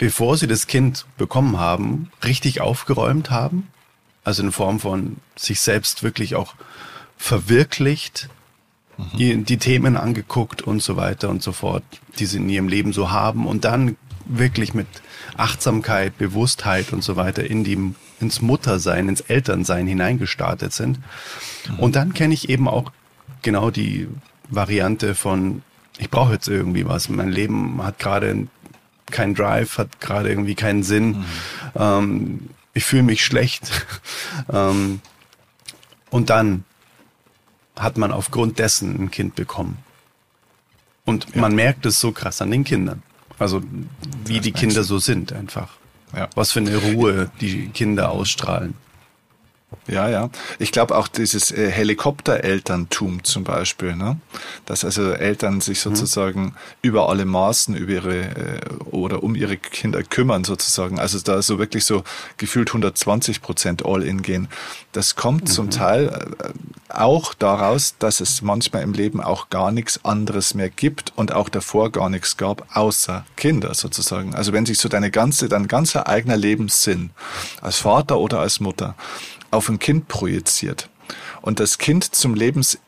bevor 0.00 0.38
sie 0.38 0.46
das 0.46 0.66
Kind 0.66 1.04
bekommen 1.18 1.58
haben, 1.58 2.10
richtig 2.24 2.62
aufgeräumt 2.62 3.30
haben. 3.30 3.68
Also 4.24 4.42
in 4.42 4.50
Form 4.50 4.80
von 4.80 5.18
sich 5.36 5.60
selbst 5.60 6.02
wirklich 6.02 6.36
auch 6.36 6.54
verwirklicht, 7.18 8.30
mhm. 8.96 9.18
die, 9.18 9.44
die 9.44 9.58
Themen 9.58 9.98
angeguckt 9.98 10.62
und 10.62 10.82
so 10.82 10.96
weiter 10.96 11.28
und 11.28 11.42
so 11.42 11.52
fort, 11.52 11.84
die 12.18 12.24
sie 12.24 12.38
in 12.38 12.48
ihrem 12.48 12.68
Leben 12.68 12.94
so 12.94 13.10
haben 13.10 13.46
und 13.46 13.66
dann 13.66 13.98
wirklich 14.38 14.74
mit 14.74 14.86
Achtsamkeit, 15.36 16.16
Bewusstheit 16.18 16.92
und 16.92 17.02
so 17.02 17.16
weiter 17.16 17.44
in 17.44 17.64
die 17.64 17.94
ins 18.20 18.42
Muttersein, 18.42 19.08
ins 19.08 19.22
Elternsein 19.22 19.86
hineingestartet 19.86 20.72
sind. 20.72 20.98
Mhm. 21.68 21.78
Und 21.78 21.96
dann 21.96 22.12
kenne 22.12 22.34
ich 22.34 22.48
eben 22.48 22.68
auch 22.68 22.92
genau 23.42 23.70
die 23.70 24.08
Variante 24.48 25.14
von, 25.14 25.62
ich 25.98 26.10
brauche 26.10 26.34
jetzt 26.34 26.48
irgendwie 26.48 26.86
was. 26.86 27.08
Mein 27.08 27.30
Leben 27.30 27.82
hat 27.82 27.98
gerade 27.98 28.46
keinen 29.10 29.34
Drive, 29.34 29.78
hat 29.78 30.00
gerade 30.00 30.28
irgendwie 30.28 30.54
keinen 30.54 30.82
Sinn. 30.82 31.08
Mhm. 31.08 31.24
Ähm, 31.76 32.50
ich 32.74 32.84
fühle 32.84 33.02
mich 33.02 33.24
schlecht. 33.24 33.86
ähm, 34.52 35.00
und 36.10 36.30
dann 36.30 36.64
hat 37.78 37.96
man 37.96 38.12
aufgrund 38.12 38.58
dessen 38.58 39.04
ein 39.04 39.10
Kind 39.10 39.34
bekommen. 39.34 39.78
Und 41.04 41.26
ja. 41.34 41.40
man 41.40 41.54
merkt 41.54 41.86
es 41.86 41.98
so 41.98 42.12
krass 42.12 42.42
an 42.42 42.50
den 42.50 42.64
Kindern. 42.64 43.02
Also 43.40 43.62
wie 44.26 44.36
das 44.36 44.44
die 44.44 44.52
Kinder 44.52 44.84
so 44.84 44.98
sind 44.98 45.32
einfach. 45.32 45.70
Ja. 46.14 46.28
Was 46.34 46.52
für 46.52 46.60
eine 46.60 46.76
Ruhe 46.76 47.30
die 47.40 47.68
Kinder 47.68 48.10
ausstrahlen. 48.10 48.74
Ja, 49.86 50.08
ja. 50.08 50.30
Ich 50.58 50.72
glaube 50.72 50.96
auch 50.96 51.06
dieses 51.08 51.52
äh, 51.52 51.70
Helikopterelterntum 51.70 53.22
zum 53.22 53.44
Beispiel, 53.44 53.94
ne? 53.94 54.20
dass 54.66 54.84
also 54.84 55.12
Eltern 55.12 55.60
sich 55.60 55.84
mhm. 55.84 55.94
sozusagen 55.94 56.42
mhm. 56.42 56.54
über 56.82 57.08
alle 57.08 57.24
Maßen 57.24 57.76
über 57.76 57.92
ihre 57.92 58.18
äh, 58.18 58.60
oder 58.90 59.22
um 59.22 59.34
ihre 59.34 59.56
Kinder 59.56 60.02
kümmern 60.02 60.44
sozusagen. 60.44 60.98
Also 60.98 61.18
da 61.20 61.40
so 61.40 61.58
wirklich 61.58 61.84
so 61.84 62.02
gefühlt 62.36 62.70
120 62.70 63.42
Prozent 63.42 63.84
All-in 63.86 64.22
gehen. 64.22 64.48
Das 64.92 65.14
kommt 65.14 65.44
mhm. 65.44 65.46
zum 65.46 65.70
Teil 65.70 66.08
äh, 66.08 66.48
auch 66.90 67.34
daraus, 67.34 67.94
dass 67.98 68.20
es 68.20 68.42
manchmal 68.42 68.82
im 68.82 68.92
Leben 68.92 69.20
auch 69.20 69.50
gar 69.50 69.72
nichts 69.72 70.04
anderes 70.04 70.54
mehr 70.54 70.70
gibt 70.70 71.12
und 71.16 71.32
auch 71.32 71.48
davor 71.48 71.90
gar 71.90 72.08
nichts 72.08 72.36
gab, 72.36 72.76
außer 72.76 73.24
Kinder 73.36 73.74
sozusagen. 73.74 74.34
Also 74.34 74.52
wenn 74.52 74.66
sich 74.66 74.78
so 74.78 74.88
deine 74.88 75.10
ganze, 75.10 75.48
dein 75.48 75.68
ganzer 75.68 76.08
eigener 76.08 76.36
Lebenssinn 76.36 77.10
als 77.60 77.78
Vater 77.78 78.18
oder 78.18 78.40
als 78.40 78.60
Mutter 78.60 78.94
auf 79.50 79.68
ein 79.68 79.78
Kind 79.78 80.08
projiziert 80.08 80.88
und 81.42 81.60
das 81.60 81.78
Kind 81.78 82.14
zum 82.14 82.34
Lebens 82.34 82.78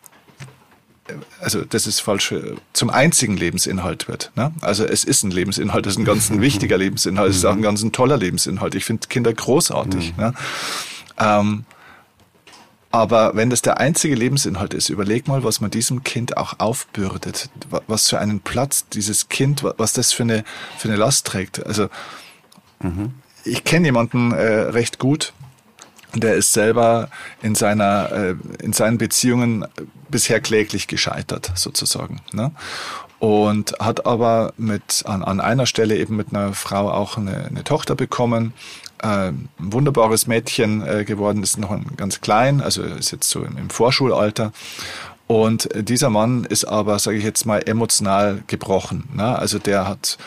also 1.41 1.65
das 1.65 1.87
ist 1.87 2.01
falsch, 2.01 2.33
zum 2.73 2.91
einzigen 2.91 3.37
Lebensinhalt 3.37 4.09
wird. 4.09 4.31
Ne? 4.37 4.53
Also 4.61 4.85
es 4.85 5.05
ist 5.05 5.25
ein 5.25 5.31
Lebensinhalt, 5.31 5.87
es 5.87 5.95
ist 5.95 5.99
ein 5.99 6.05
ganz 6.05 6.31
ein 6.31 6.41
wichtiger 6.41 6.79
Lebensinhalt, 6.79 7.31
es 7.31 7.39
ist 7.39 7.45
auch 7.45 7.53
ein 7.53 7.63
ganz 7.63 7.83
ein 7.83 7.93
toller 7.93 8.17
Lebensinhalt. 8.17 8.75
Ich 8.75 8.85
finde 8.85 9.09
Kinder 9.09 9.33
großartig. 9.33 10.15
Mhm. 10.17 10.23
Ne? 10.23 10.35
Ähm, 11.19 11.65
aber 12.93 13.35
wenn 13.35 13.49
das 13.49 13.63
der 13.63 13.79
einzige 13.79 14.15
Lebensinhalt 14.15 14.75
ist, 14.75 14.91
überleg 14.91 15.27
mal, 15.27 15.43
was 15.43 15.63
man 15.63 15.71
diesem 15.71 16.05
Kind 16.05 16.37
auch 16.37 16.59
aufbürdet, 16.59 17.49
was 17.87 18.11
für 18.11 18.19
einen 18.19 18.41
Platz 18.41 18.87
dieses 18.89 19.31
Kind, 19.31 19.65
was 19.65 19.95
das 19.95 20.13
für 20.13 20.25
eine, 20.25 20.45
für 20.77 20.89
eine 20.89 20.99
Last 20.99 21.27
trägt. 21.27 21.65
Also 21.67 21.89
mhm. 22.81 23.15
ich 23.45 23.65
kenne 23.65 23.87
jemanden 23.87 24.33
äh, 24.33 24.45
recht 24.45 24.99
gut, 24.99 25.33
der 26.15 26.35
ist 26.35 26.53
selber 26.53 27.09
in 27.41 27.55
seiner 27.55 28.13
äh, 28.13 28.35
in 28.63 28.75
seinen 28.75 28.99
Beziehungen 28.99 29.67
bisher 30.11 30.41
kläglich 30.41 30.87
gescheitert 30.87 31.53
sozusagen 31.55 32.21
ne? 32.33 32.53
und 33.19 33.73
hat 33.81 34.05
aber 34.05 34.53
mit 34.59 35.05
an, 35.07 35.25
an 35.25 35.41
einer 35.41 35.65
Stelle 35.65 35.97
eben 35.97 36.17
mit 36.17 36.35
einer 36.35 36.53
Frau 36.53 36.91
auch 36.91 37.17
eine, 37.17 37.47
eine 37.47 37.65
Tochter 37.65 37.95
bekommen 37.95 38.53
äh, 39.03 39.29
ein 39.29 39.49
wunderbares 39.59 40.27
Mädchen 40.27 40.87
äh, 40.87 41.05
geworden 41.05 41.43
ist 41.43 41.59
noch 41.59 41.77
ganz 41.97 42.21
klein 42.21 42.61
also 42.61 42.83
ist 42.83 43.11
jetzt 43.11 43.29
so 43.29 43.43
im, 43.43 43.57
im 43.59 43.71
Vorschulalter 43.71 44.53
Und 45.27 45.69
dieser 45.75 46.11
Mann 46.11 46.45
ist 46.45 46.65
aber, 46.65 46.99
sage 46.99 47.17
ich 47.17 47.25
jetzt 47.25 47.47
mal, 47.47 47.63
emotional 47.67 48.43
gebrochen. 48.49 49.09
Ne? 49.15 49.39
Also 49.39 49.59
der 49.59 49.89
hat 49.89 50.19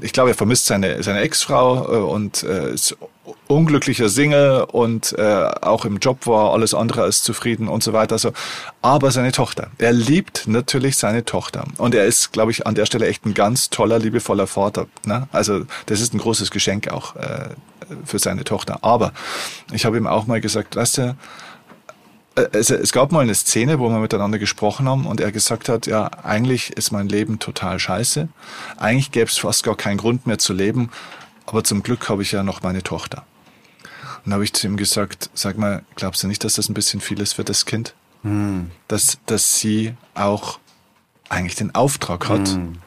ich 0.00 0.12
glaube, 0.12 0.30
er 0.30 0.34
vermisst 0.34 0.66
seine, 0.66 1.02
seine 1.02 1.20
Ex-Frau 1.20 1.92
äh, 1.92 1.98
und 1.98 2.42
äh, 2.42 2.72
ist 2.72 2.96
unglücklicher 3.46 4.08
Single 4.08 4.64
und 4.70 5.12
äh, 5.18 5.50
auch 5.62 5.84
im 5.84 5.98
Job 5.98 6.26
war 6.26 6.52
alles 6.52 6.74
andere 6.74 7.02
als 7.02 7.22
zufrieden 7.22 7.68
und 7.68 7.82
so 7.82 7.92
weiter. 7.92 8.14
Also, 8.14 8.32
aber 8.82 9.10
seine 9.10 9.32
Tochter. 9.32 9.70
Er 9.78 9.92
liebt 9.92 10.46
natürlich 10.46 10.96
seine 10.96 11.24
Tochter. 11.24 11.64
Und 11.78 11.94
er 11.94 12.04
ist, 12.04 12.32
glaube 12.32 12.50
ich, 12.50 12.66
an 12.66 12.74
der 12.74 12.86
Stelle 12.86 13.06
echt 13.06 13.26
ein 13.26 13.34
ganz 13.34 13.70
toller, 13.70 13.98
liebevoller 13.98 14.46
Vater. 14.46 14.86
Ne? 15.04 15.28
Also 15.32 15.64
das 15.86 16.00
ist 16.00 16.14
ein 16.14 16.18
großes 16.18 16.50
Geschenk 16.50 16.88
auch 16.90 17.16
äh, 17.16 17.50
für 18.04 18.18
seine 18.18 18.44
Tochter. 18.44 18.78
Aber 18.82 19.12
ich 19.72 19.84
habe 19.84 19.96
ihm 19.96 20.06
auch 20.06 20.26
mal 20.26 20.40
gesagt, 20.40 20.76
weißt 20.76 20.98
du, 20.98 21.16
äh, 22.36 22.46
es, 22.52 22.70
es 22.70 22.92
gab 22.92 23.12
mal 23.12 23.20
eine 23.20 23.34
Szene, 23.34 23.78
wo 23.78 23.88
wir 23.88 23.98
miteinander 23.98 24.38
gesprochen 24.38 24.88
haben 24.88 25.06
und 25.06 25.20
er 25.20 25.32
gesagt 25.32 25.68
hat, 25.68 25.86
ja, 25.86 26.10
eigentlich 26.22 26.70
ist 26.72 26.90
mein 26.90 27.08
Leben 27.08 27.38
total 27.38 27.78
scheiße. 27.78 28.28
Eigentlich 28.76 29.10
gäbe 29.10 29.26
es 29.26 29.38
fast 29.38 29.64
gar 29.64 29.76
keinen 29.76 29.98
Grund 29.98 30.26
mehr 30.26 30.38
zu 30.38 30.52
leben, 30.52 30.90
aber 31.50 31.64
zum 31.64 31.82
Glück 31.82 32.08
habe 32.08 32.22
ich 32.22 32.32
ja 32.32 32.42
noch 32.42 32.62
meine 32.62 32.82
Tochter. 32.82 33.24
Und 34.24 34.32
habe 34.32 34.44
ich 34.44 34.52
zu 34.52 34.66
ihm 34.66 34.76
gesagt, 34.76 35.30
sag 35.34 35.58
mal, 35.58 35.82
glaubst 35.96 36.22
du 36.22 36.28
nicht, 36.28 36.44
dass 36.44 36.54
das 36.54 36.68
ein 36.68 36.74
bisschen 36.74 37.00
viel 37.00 37.20
ist 37.20 37.34
für 37.34 37.44
das 37.44 37.66
Kind? 37.66 37.94
Hm. 38.22 38.70
Dass, 38.86 39.18
dass 39.26 39.58
sie 39.58 39.94
auch 40.14 40.58
eigentlich 41.28 41.56
den 41.56 41.74
Auftrag 41.74 42.28
hat, 42.28 42.48
hm. 42.48 42.78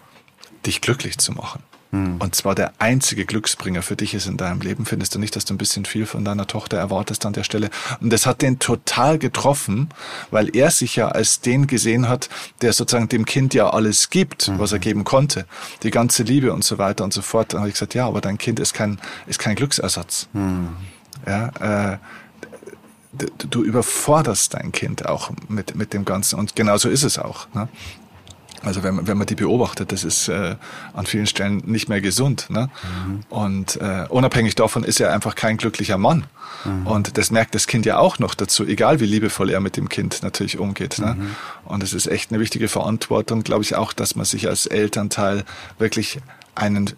dich 0.66 0.80
glücklich 0.80 1.18
zu 1.18 1.34
machen. 1.34 1.64
Hm. 1.94 2.18
Und 2.18 2.34
zwar 2.34 2.56
der 2.56 2.74
einzige 2.80 3.24
Glücksbringer 3.24 3.84
für 3.84 3.96
dich 3.96 4.16
ist 4.16 4.26
in 4.26 4.36
deinem 4.36 4.62
Leben. 4.62 4.84
Findest 4.88 5.14
du 5.14 5.20
nicht, 5.20 5.36
dass 5.36 5.46
du 5.46 5.54
ein 5.54 5.60
bisschen 5.60 5.86
viel 5.86 6.08
von 6.08 6.26
deiner 6.26 6.48
Tochter 6.48 6.76
erwartest 6.76 7.24
an 7.28 7.34
der 7.34 7.44
Stelle? 7.44 7.70
Und 8.02 8.12
das 8.12 8.26
hat 8.26 8.42
den 8.42 8.58
total 8.58 9.20
getroffen, 9.20 9.90
weil 10.32 10.56
er 10.56 10.72
sich 10.72 10.96
ja 10.96 11.10
als 11.10 11.42
den 11.42 11.68
gesehen 11.68 12.10
hat, 12.10 12.30
der 12.64 12.74
sozusagen 12.74 13.10
dem 13.10 13.26
Kind 13.26 13.54
ja 13.54 13.70
alles 13.70 14.10
gibt, 14.10 14.48
mhm. 14.48 14.58
was 14.58 14.72
er 14.72 14.80
geben 14.80 15.04
konnte. 15.04 15.46
Die 15.84 15.92
ganze 15.92 16.24
Liebe 16.24 16.52
und 16.52 16.64
so 16.64 16.80
weiter 16.80 17.04
und 17.04 17.14
so 17.14 17.22
fort. 17.22 17.54
Dann 17.54 17.60
habe 17.60 17.70
ich 17.70 17.76
gesagt, 17.76 17.94
ja, 17.94 18.08
aber 18.08 18.22
dein 18.22 18.40
Kind 18.40 18.60
ist 18.60 18.74
kein, 18.74 18.98
ist 19.28 19.38
kein 19.38 19.56
Glücksersatz. 19.56 20.30
Mhm. 20.34 20.70
Ja, 21.28 21.92
äh, 21.94 21.98
du 23.38 23.64
überforderst 23.64 24.56
dein 24.56 24.72
Kind 24.72 25.06
auch 25.06 25.30
mit, 25.48 25.76
mit 25.76 25.94
dem 25.94 26.06
Ganzen. 26.06 26.40
Und 26.40 26.56
genauso 26.56 26.90
ist 26.90 27.04
es 27.04 27.20
auch. 27.20 27.48
Ne? 27.54 27.68
Also 28.64 28.82
wenn, 28.82 28.96
man 28.96 29.08
wenn 29.08 29.18
man 29.18 29.28
die 29.28 29.36
beobachtet, 29.36 29.92
das 29.92 30.04
ist 30.04 30.30
äh, 30.30 30.56
an 30.94 31.06
vielen 31.06 31.28
Stellen 31.28 31.62
nicht 31.66 31.90
mehr 31.90 32.02
gesund. 32.02 32.50
Ne? 32.50 32.70
Mhm. 33.06 33.20
Und 33.30 33.76
äh, 33.82 34.06
unabhängig 34.10 34.56
davon 34.56 34.84
ist 34.84 35.00
er 35.02 35.14
einfach 35.14 35.36
kein 35.36 35.58
glücklicher 35.58 35.98
Mann. 35.98 36.26
Mhm. 36.64 36.88
Und 36.88 37.18
das 37.18 37.30
merkt 37.30 37.56
das 37.56 37.68
Kind 37.68 37.86
ja 37.86 37.98
auch 37.98 38.20
noch 38.20 38.36
dazu, 38.36 38.66
egal 38.66 39.00
wie 39.02 39.06
liebevoll 39.06 39.50
er 39.50 39.60
mit 39.60 39.76
dem 39.76 39.90
Kind 39.90 40.24
natürlich 40.24 40.60
umgeht. 40.60 41.00
Ne? 41.00 41.16
Mhm. 41.16 41.36
Und 41.66 41.84
es 41.84 41.94
ist 41.94 42.08
echt 42.08 42.32
eine 42.32 42.40
wichtige 42.40 42.70
Verantwortung, 42.70 43.44
glaube 43.44 43.64
ich 43.64 43.76
auch, 43.76 43.92
dass 43.92 44.16
man 44.16 44.26
sich 44.26 44.48
als 44.48 44.66
Elternteil 44.66 45.44
wirklich 45.78 46.20
einen 46.56 46.92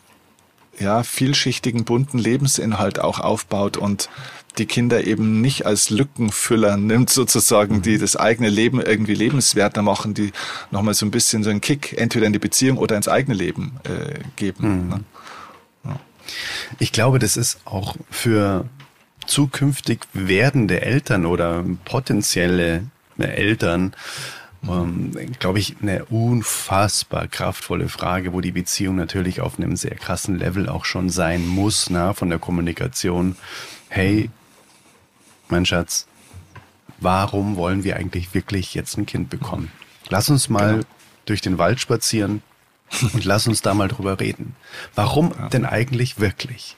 ja, 0.79 1.03
vielschichtigen, 1.03 1.85
bunten 1.85 2.17
Lebensinhalt 2.17 2.99
auch 2.99 3.19
aufbaut 3.19 3.77
und 3.77 4.09
die 4.57 4.65
Kinder 4.65 5.05
eben 5.05 5.41
nicht 5.41 5.65
als 5.65 5.89
Lückenfüller 5.89 6.77
nimmt, 6.77 7.09
sozusagen, 7.09 7.81
die 7.81 7.97
mhm. 7.97 8.01
das 8.01 8.15
eigene 8.15 8.49
Leben 8.49 8.81
irgendwie 8.81 9.13
lebenswerter 9.13 9.81
machen, 9.81 10.13
die 10.13 10.31
nochmal 10.71 10.93
so 10.93 11.05
ein 11.05 11.11
bisschen 11.11 11.43
so 11.43 11.49
einen 11.49 11.61
Kick 11.61 11.93
entweder 11.97 12.25
in 12.25 12.33
die 12.33 12.39
Beziehung 12.39 12.77
oder 12.77 12.95
ins 12.95 13.07
eigene 13.07 13.35
Leben 13.35 13.79
äh, 13.83 14.19
geben. 14.35 14.83
Mhm. 14.83 14.89
Ne? 14.89 14.99
Ja. 15.85 15.99
Ich 16.79 16.91
glaube, 16.91 17.19
das 17.19 17.37
ist 17.37 17.59
auch 17.65 17.95
für 18.09 18.65
zukünftig 19.27 20.01
werdende 20.13 20.81
Eltern 20.81 21.25
oder 21.25 21.63
potenzielle 21.83 22.83
Eltern 23.17 23.93
ähm, 24.69 25.11
glaube 25.39 25.59
ich, 25.59 25.75
eine 25.81 26.05
unfassbar 26.05 27.27
kraftvolle 27.27 27.89
Frage, 27.89 28.33
wo 28.33 28.41
die 28.41 28.51
Beziehung 28.51 28.95
natürlich 28.95 29.41
auf 29.41 29.57
einem 29.57 29.75
sehr 29.75 29.95
krassen 29.95 30.37
Level 30.37 30.69
auch 30.69 30.85
schon 30.85 31.09
sein 31.09 31.45
muss, 31.47 31.89
na, 31.89 32.13
von 32.13 32.29
der 32.29 32.39
Kommunikation. 32.39 33.35
Hey, 33.89 34.29
mein 35.49 35.65
Schatz, 35.65 36.07
warum 36.99 37.55
wollen 37.55 37.83
wir 37.83 37.97
eigentlich 37.97 38.33
wirklich 38.33 38.73
jetzt 38.73 38.97
ein 38.97 39.05
Kind 39.05 39.29
bekommen? 39.29 39.71
Lass 40.09 40.29
uns 40.29 40.49
mal 40.49 40.73
genau. 40.73 40.85
durch 41.25 41.41
den 41.41 41.57
Wald 41.57 41.79
spazieren 41.79 42.41
und 43.13 43.25
lass 43.25 43.47
uns 43.47 43.61
da 43.61 43.73
mal 43.73 43.87
drüber 43.87 44.19
reden. 44.19 44.55
Warum 44.93 45.33
ja. 45.37 45.49
denn 45.49 45.65
eigentlich 45.65 46.19
wirklich? 46.19 46.77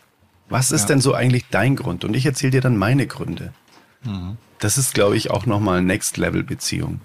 Was 0.49 0.71
ist 0.71 0.83
ja. 0.83 0.87
denn 0.87 1.01
so 1.01 1.13
eigentlich 1.13 1.45
dein 1.51 1.75
Grund? 1.75 2.05
Und 2.05 2.15
ich 2.15 2.25
erzähle 2.25 2.51
dir 2.51 2.61
dann 2.61 2.77
meine 2.77 3.05
Gründe. 3.07 3.53
Mhm. 4.03 4.37
Das 4.59 4.77
ist, 4.77 4.93
glaube 4.93 5.17
ich, 5.17 5.29
auch 5.29 5.45
nochmal 5.45 5.81
Next-Level-Beziehung. 5.81 7.01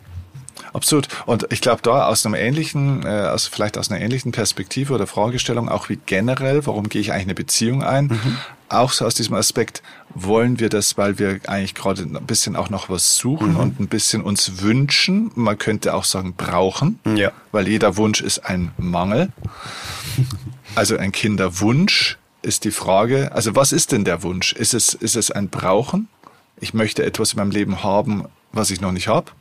Absolut. 0.73 1.09
Und 1.27 1.47
ich 1.51 1.61
glaube, 1.61 1.83
da 1.83 2.07
aus 2.07 2.25
einem 2.25 2.35
ähnlichen, 2.35 3.05
äh, 3.05 3.09
aus, 3.09 3.47
vielleicht 3.47 3.77
aus 3.77 3.91
einer 3.91 4.01
ähnlichen 4.01 4.33
Perspektive 4.33 4.95
oder 4.95 5.07
Fragestellung, 5.07 5.69
auch 5.69 5.89
wie 5.89 5.99
generell, 6.07 6.67
warum 6.67 6.89
gehe 6.89 7.01
ich 7.01 7.13
eigentlich 7.13 7.25
eine 7.25 7.35
Beziehung 7.35 7.83
ein? 7.83 8.07
Mhm. 8.07 8.39
Auch 8.69 8.93
so 8.93 9.05
aus 9.05 9.15
diesem 9.15 9.35
Aspekt, 9.35 9.83
wollen 10.15 10.59
wir 10.59 10.71
das, 10.71 10.97
weil 10.97 11.19
wir 11.19 11.41
eigentlich 11.47 11.75
gerade 11.75 12.03
ein 12.03 12.27
bisschen 12.27 12.57
auch 12.57 12.71
noch 12.71 12.89
was 12.89 13.17
suchen 13.17 13.53
mhm. 13.53 13.61
und 13.61 13.81
ein 13.81 13.89
bisschen 13.89 14.23
uns 14.23 14.63
wünschen. 14.63 15.31
Man 15.35 15.59
könnte 15.59 15.95
auch 15.95 16.05
sagen, 16.05 16.35
brauchen. 16.35 16.99
Ja. 17.17 17.33
Weil 17.51 17.69
jeder 17.69 17.97
Wunsch 17.97 18.23
ist 18.23 18.47
ein 18.47 18.73
Mangel. 18.79 19.29
Also 20.75 20.97
ein 20.97 21.13
Kinderwunsch 21.13 22.17
ist 22.41 22.65
die 22.65 22.71
Frage, 22.71 23.31
also 23.33 23.55
was 23.55 23.73
ist 23.73 23.93
denn 23.93 24.05
der 24.05 24.23
Wunsch? 24.23 24.53
Ist 24.53 24.73
es, 24.75 24.95
ist 24.95 25.17
es 25.17 25.31
ein 25.31 25.49
Brauchen? 25.49 26.09
Ich 26.61 26.73
möchte 26.75 27.05
etwas 27.05 27.33
in 27.33 27.39
meinem 27.39 27.51
Leben 27.51 27.83
haben, 27.83 28.25
was 28.53 28.71
ich 28.71 28.81
noch 28.81 28.93
nicht 28.93 29.09
habe. 29.09 29.33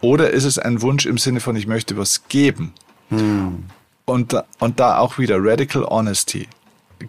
Oder 0.00 0.30
ist 0.30 0.44
es 0.44 0.58
ein 0.58 0.82
Wunsch 0.82 1.06
im 1.06 1.18
Sinne 1.18 1.40
von, 1.40 1.56
ich 1.56 1.66
möchte 1.66 1.96
was 1.96 2.28
geben? 2.28 2.72
Hm. 3.10 3.64
Und, 4.04 4.34
und 4.58 4.80
da 4.80 4.98
auch 4.98 5.18
wieder 5.18 5.36
Radical 5.38 5.84
Honesty. 5.84 6.48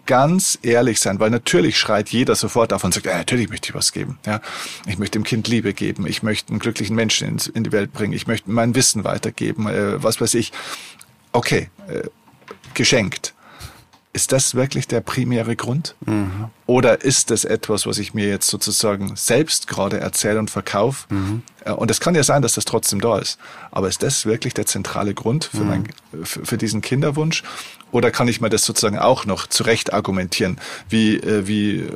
Ganz 0.06 0.58
ehrlich 0.62 1.00
sein, 1.00 1.20
weil 1.20 1.30
natürlich 1.30 1.78
schreit 1.78 2.10
jeder 2.10 2.36
sofort 2.36 2.72
auf 2.72 2.84
und 2.84 2.94
sagt, 2.94 3.06
ja, 3.06 3.18
natürlich 3.18 3.50
möchte 3.50 3.70
ich 3.70 3.76
was 3.76 3.92
geben. 3.92 4.20
Ja, 4.26 4.40
ich 4.86 4.98
möchte 4.98 5.20
dem 5.20 5.26
Kind 5.26 5.48
Liebe 5.50 5.74
geben, 5.74 6.08
ich 6.08 6.24
möchte 6.24 6.50
einen 6.52 6.60
glücklichen 6.60 6.96
Menschen 6.96 7.28
in, 7.28 7.38
in 7.54 7.64
die 7.66 7.72
Welt 7.74 7.92
bringen, 7.92 8.14
ich 8.14 8.26
möchte 8.26 8.50
mein 8.50 8.74
Wissen 8.74 9.04
weitergeben, 9.04 9.68
äh, 9.68 10.02
was 10.02 10.22
weiß 10.22 10.36
ich. 10.36 10.54
Okay, 11.34 11.70
äh, 11.88 12.04
geschenkt. 12.74 13.34
Ist 14.14 14.34
das 14.34 14.56
wirklich 14.56 14.88
der 14.88 15.00
primäre 15.00 15.56
Grund? 15.56 15.96
Mhm. 16.06 16.50
Oder 16.66 17.02
ist 17.02 17.32
das 17.32 17.46
etwas, 17.46 17.86
was 17.86 17.98
ich 17.98 18.14
mir 18.14 18.28
jetzt 18.28 18.48
sozusagen 18.48 19.16
selbst 19.16 19.68
gerade 19.68 20.02
erzähle 20.02 20.40
und 20.40 20.52
verkaufe? 20.52 21.14
Mhm. 21.14 21.44
Äh, 21.64 21.72
und 21.72 21.90
es 21.90 22.02
kann 22.02 22.14
ja 22.14 22.24
sein, 22.24 22.42
dass 22.42 22.54
das 22.54 22.66
trotzdem 22.66 23.00
da 23.00 23.20
ist. 23.20 23.40
Aber 23.72 23.88
ist 23.88 24.04
das 24.04 24.26
wirklich 24.26 24.54
der 24.54 24.66
zentrale 24.66 25.14
Grund 25.14 25.46
für, 25.46 25.62
mhm. 25.62 25.68
mein, 25.68 25.88
für, 26.24 26.46
für, 26.46 26.58
diesen 26.58 26.82
Kinderwunsch? 26.82 27.44
Oder 27.94 28.12
kann 28.12 28.28
ich 28.28 28.42
mir 28.42 28.50
das 28.50 28.66
sozusagen 28.66 29.00
auch 29.00 29.26
noch 29.26 29.48
zurecht 29.48 29.94
argumentieren, 29.94 30.60
wie, 30.90 31.16
äh, 31.16 31.48
wie, 31.48 31.88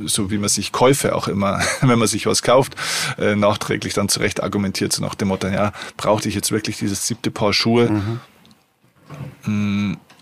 so 0.00 0.32
wie 0.32 0.38
man 0.38 0.48
sich 0.48 0.72
Käufe 0.72 1.14
auch 1.14 1.28
immer, 1.28 1.60
wenn 1.80 1.98
man 1.98 2.08
sich 2.08 2.26
was 2.26 2.42
kauft, 2.42 2.74
äh, 3.18 3.36
nachträglich 3.36 3.94
dann 3.94 4.08
zurecht 4.08 4.42
argumentiert, 4.42 4.92
so 4.92 5.00
nach 5.00 5.14
dem 5.14 5.28
Motto, 5.28 5.46
ja, 5.46 5.72
brauchte 5.96 6.28
ich 6.28 6.34
jetzt 6.34 6.50
wirklich 6.50 6.78
dieses 6.78 7.06
siebte 7.06 7.30
Paar 7.30 7.52
Schuhe? 7.52 7.88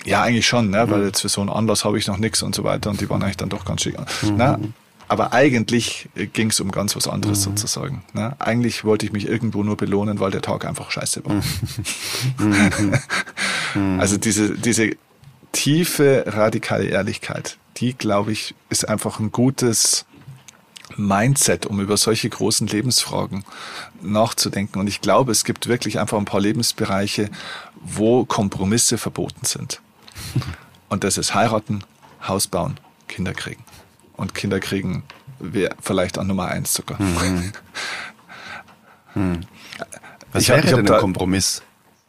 Ja, 0.05 0.23
eigentlich 0.23 0.47
schon, 0.47 0.71
ne? 0.71 0.91
weil 0.91 1.01
mhm. 1.01 1.07
jetzt 1.07 1.21
für 1.21 1.29
so 1.29 1.41
einen 1.41 1.51
Anlass 1.51 1.85
habe 1.85 1.99
ich 1.99 2.07
noch 2.07 2.17
nichts 2.17 2.43
und 2.43 2.55
so 2.55 2.65
weiter 2.65 2.91
und 2.91 3.01
die 3.01 3.11
waren 3.11 3.23
eigentlich 3.23 3.37
dann 3.37 3.51
doch 3.51 3.65
ganz 3.65 3.83
schick. 3.83 3.97
Mhm. 4.23 4.37
Ne? 4.37 4.73
Aber 5.09 5.33
eigentlich 5.33 6.09
ging 6.33 6.51
es 6.51 6.61
um 6.61 6.71
ganz 6.71 6.95
was 6.95 7.09
anderes 7.09 7.41
mhm. 7.41 7.57
sozusagen. 7.57 8.05
Ne? 8.13 8.37
Eigentlich 8.39 8.85
wollte 8.85 9.05
ich 9.05 9.13
mich 9.13 9.27
irgendwo 9.27 9.65
nur 9.65 9.77
belohnen, 9.77 10.21
weil 10.21 10.31
der 10.31 10.41
Tag 10.41 10.65
einfach 10.65 10.91
scheiße 10.91 11.25
war. 11.25 11.35
Mhm. 12.39 12.99
Mhm. 13.73 14.01
also 14.01 14.17
diese, 14.17 14.59
diese 14.59 14.97
tiefe, 15.53 16.25
radikale 16.27 16.87
Ehrlichkeit, 16.87 17.57
die, 17.77 17.95
glaube 17.95 18.33
ich, 18.33 18.57
ist 18.69 18.89
einfach 18.89 19.21
ein 19.21 19.31
gutes 19.31 20.07
Mindset, 20.97 21.67
um 21.67 21.81
über 21.81 21.97
solche 21.97 22.29
großen 22.29 22.67
Lebensfragen 22.67 23.45
nachzudenken. 24.03 24.81
Und 24.81 24.89
ich 24.89 25.01
glaube, 25.01 25.33
es 25.33 25.45
gibt 25.45 25.69
wirklich 25.69 25.99
einfach 25.99 26.19
ein 26.19 26.25
paar 26.25 26.41
Lebensbereiche, 26.41 27.31
wo 27.81 28.25
Kompromisse 28.25 28.99
verboten 28.99 29.47
sind. 29.47 29.81
Und 30.89 31.05
das 31.05 31.19
ist 31.19 31.35
heiraten, 31.35 31.85
Haus 32.27 32.47
bauen, 32.47 32.79
Kinder 33.09 33.33
kriegen. 33.33 33.65
Und 34.17 34.35
Kinder 34.35 34.61
kriegen 34.61 35.05
wäre 35.39 35.75
vielleicht 35.81 36.19
an 36.19 36.27
Nummer 36.27 36.49
eins 36.49 36.75
sogar. 36.75 37.01
Mhm. 37.01 37.53
Hm. 39.15 39.41
Was 40.33 40.45
ich 40.45 40.49
wäre 40.51 40.59
hab, 40.59 40.65
ich 40.67 40.71
denn 40.73 40.89
ein 40.89 41.01
Kompromiss 41.01 41.63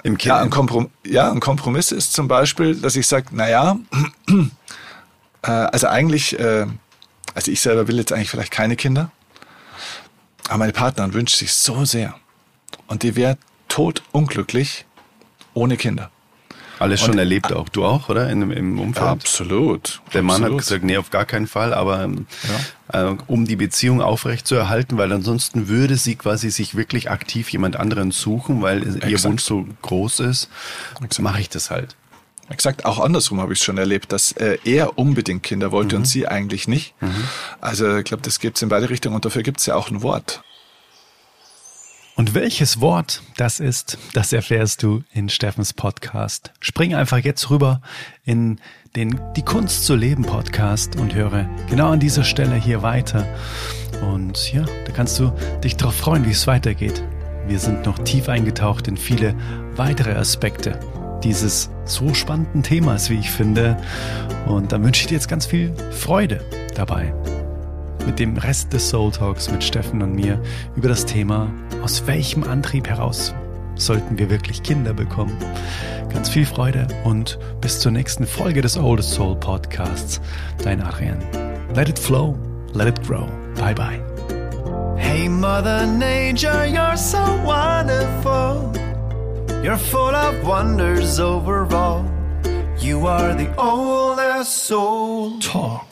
im 0.04 0.18
Kind? 0.20 0.26
Ja 0.26 0.38
ein, 0.38 0.52
Komprom 0.52 0.92
ja, 1.04 1.32
ein 1.32 1.40
Kompromiss 1.40 1.92
ist 1.92 2.14
zum 2.14 2.28
Beispiel, 2.28 2.76
dass 2.76 2.96
ich 2.96 3.08
sage, 3.08 3.36
naja, 3.36 3.80
äh, 5.42 5.50
also 5.50 5.88
eigentlich, 5.88 6.40
äh, 6.40 6.68
also 7.34 7.52
ich 7.52 7.60
selber 7.60 7.88
will 7.88 7.98
jetzt 7.98 8.14
eigentlich 8.14 8.30
vielleicht 8.30 8.52
keine 8.52 8.76
Kinder, 8.76 9.10
aber 10.48 10.60
meine 10.60 10.74
Partnerin 10.74 11.14
wünscht 11.14 11.38
sich 11.38 11.54
so 11.54 11.86
sehr 11.86 12.14
und 12.86 13.02
die 13.02 13.16
wäre 13.16 13.38
tot 13.68 14.04
unglücklich 14.12 14.86
ohne 15.54 15.78
Kinder. 15.78 16.12
Alles 16.82 17.00
schon 17.00 17.12
und, 17.12 17.20
erlebt 17.20 17.54
auch. 17.54 17.70
Du 17.70 17.86
auch, 17.86 18.10
oder? 18.10 18.30
In, 18.30 18.52
Im 18.52 18.80
Umfeld? 18.80 19.06
Absolut. 19.06 20.02
Der 20.14 20.24
Mann 20.24 20.38
absolut. 20.38 20.60
hat 20.60 20.68
gesagt, 20.68 20.84
nee, 20.84 20.98
auf 20.98 21.12
gar 21.12 21.26
keinen 21.26 21.48
Fall, 21.48 21.74
aber 21.74 22.04
ähm, 22.04 22.26
ja. 22.92 23.12
äh, 23.12 23.16
um 23.28 23.46
die 23.46 23.56
Beziehung 23.56 24.02
aufrecht 24.02 24.48
zu 24.48 24.56
erhalten, 24.56 24.98
weil 24.98 25.12
ansonsten 25.12 25.68
würde 25.68 25.96
sie 25.96 26.16
quasi 26.16 26.50
sich 26.50 26.76
wirklich 26.76 27.10
aktiv 27.10 27.50
jemand 27.50 27.76
anderen 27.76 28.12
suchen, 28.12 28.62
weil 28.62 28.82
Exakt. 28.82 29.08
ihr 29.08 29.24
Wunsch 29.24 29.44
so 29.44 29.68
groß 29.82 30.22
ist, 30.22 30.50
mache 31.20 31.42
ich 31.42 31.50
das 31.50 31.70
halt. 31.70 31.96
Exakt, 32.50 32.86
auch 32.86 33.00
andersrum 33.00 33.40
habe 33.40 33.54
ich 33.54 33.60
es 33.60 33.66
schon 33.66 33.78
erlebt, 33.78 34.12
dass 34.12 34.34
äh, 34.34 34.58
er 34.66 34.98
unbedingt 34.98 35.44
Kinder 35.44 35.72
wollte 35.72 35.96
mhm. 35.96 36.02
und 36.02 36.06
sie 36.06 36.28
eigentlich 36.28 36.68
nicht. 36.68 36.94
Mhm. 37.02 37.24
Also 37.62 37.98
ich 37.98 38.04
glaube, 38.04 38.24
das 38.24 38.40
gibt 38.40 38.58
es 38.58 38.64
in 38.64 38.70
beide 38.70 38.90
Richtungen 38.90 39.16
und 39.16 39.24
dafür 39.24 39.44
gibt 39.44 39.60
es 39.60 39.68
ja 39.68 39.76
auch 39.76 39.90
ein 39.90 40.02
Wort. 40.02 40.44
Und 42.22 42.36
welches 42.36 42.80
Wort 42.80 43.24
das 43.38 43.60
ist, 43.60 43.98
das 44.14 44.32
erfährst 44.32 44.84
du 44.84 45.02
in 45.12 45.28
Steffens 45.28 45.74
Podcast. 45.74 46.52
Spring 46.60 46.94
einfach 46.94 47.18
jetzt 47.18 47.50
rüber 47.50 47.82
in 48.24 48.60
den 48.96 49.20
Die 49.36 49.42
Kunst 49.42 49.88
zu 49.88 49.96
leben 49.96 50.22
Podcast 50.22 50.98
und 50.98 51.16
höre 51.16 51.50
genau 51.68 51.90
an 51.90 52.00
dieser 52.00 52.24
Stelle 52.24 52.54
hier 52.54 52.84
weiter. 52.84 53.26
Und 54.04 54.54
ja, 54.54 54.64
da 54.86 54.92
kannst 54.92 55.18
du 55.18 55.32
dich 55.64 55.78
darauf 55.78 55.96
freuen, 55.96 56.24
wie 56.24 56.30
es 56.30 56.46
weitergeht. 56.46 57.04
Wir 57.48 57.58
sind 57.58 57.88
noch 57.88 57.98
tief 57.98 58.30
eingetaucht 58.30 58.88
in 58.88 58.98
viele 58.98 59.34
weitere 59.76 60.14
Aspekte 60.14 60.80
dieses 61.24 61.72
so 61.86 62.14
spannenden 62.14 62.62
Themas, 62.62 63.10
wie 63.10 63.18
ich 63.18 63.32
finde. 63.32 63.78
Und 64.46 64.72
da 64.72 64.84
wünsche 64.84 65.02
ich 65.02 65.08
dir 65.08 65.16
jetzt 65.16 65.28
ganz 65.28 65.48
viel 65.48 65.74
Freude 65.90 66.46
dabei. 66.76 67.16
Mit 68.06 68.20
dem 68.20 68.38
Rest 68.38 68.74
des 68.74 68.90
Soul 68.90 69.12
Talks 69.12 69.50
mit 69.50 69.64
Steffen 69.64 70.04
und 70.04 70.14
mir 70.14 70.40
über 70.76 70.88
das 70.88 71.08
Thema, 71.08 71.52
aus 71.82 72.06
welchem 72.08 72.44
Antrieb 72.44 72.88
heraus 72.88 73.34
sollten 73.76 74.18
wir 74.18 74.30
wirklich 74.30 74.64
Kinder 74.64 74.94
bekommen. 74.94 75.36
Ganz 76.14 76.30
viel 76.30 76.46
Freude 76.46 76.88
und 77.04 77.40
bis 77.62 77.80
zur 77.80 77.92
nächsten 77.92 78.28
Folge 78.28 78.62
des 78.62 78.78
Oldest 78.78 79.12
Soul 79.12 79.36
Podcasts. 79.36 80.22
Dein 80.64 80.82
Adrian. 80.82 81.20
Let 81.74 81.90
it 81.90 81.98
flow, 81.98 82.38
let 82.74 82.88
it 82.88 83.02
grow. 83.08 83.28
Bye 83.56 83.74
bye. 83.74 84.00
Hey 84.98 85.28
Mother 85.28 85.86
Nature, 85.88 86.68
you're 86.68 86.98
so 86.98 87.18
wonderful. 87.44 88.72
You're 89.64 89.78
full 89.78 90.16
of 90.16 90.46
wonders 90.46 91.20
overall. 91.20 92.06
You 92.80 93.08
are 93.08 93.36
the 93.36 93.50
oldest 93.58 94.66
soul. 94.66 95.40
Talk. 95.40 95.91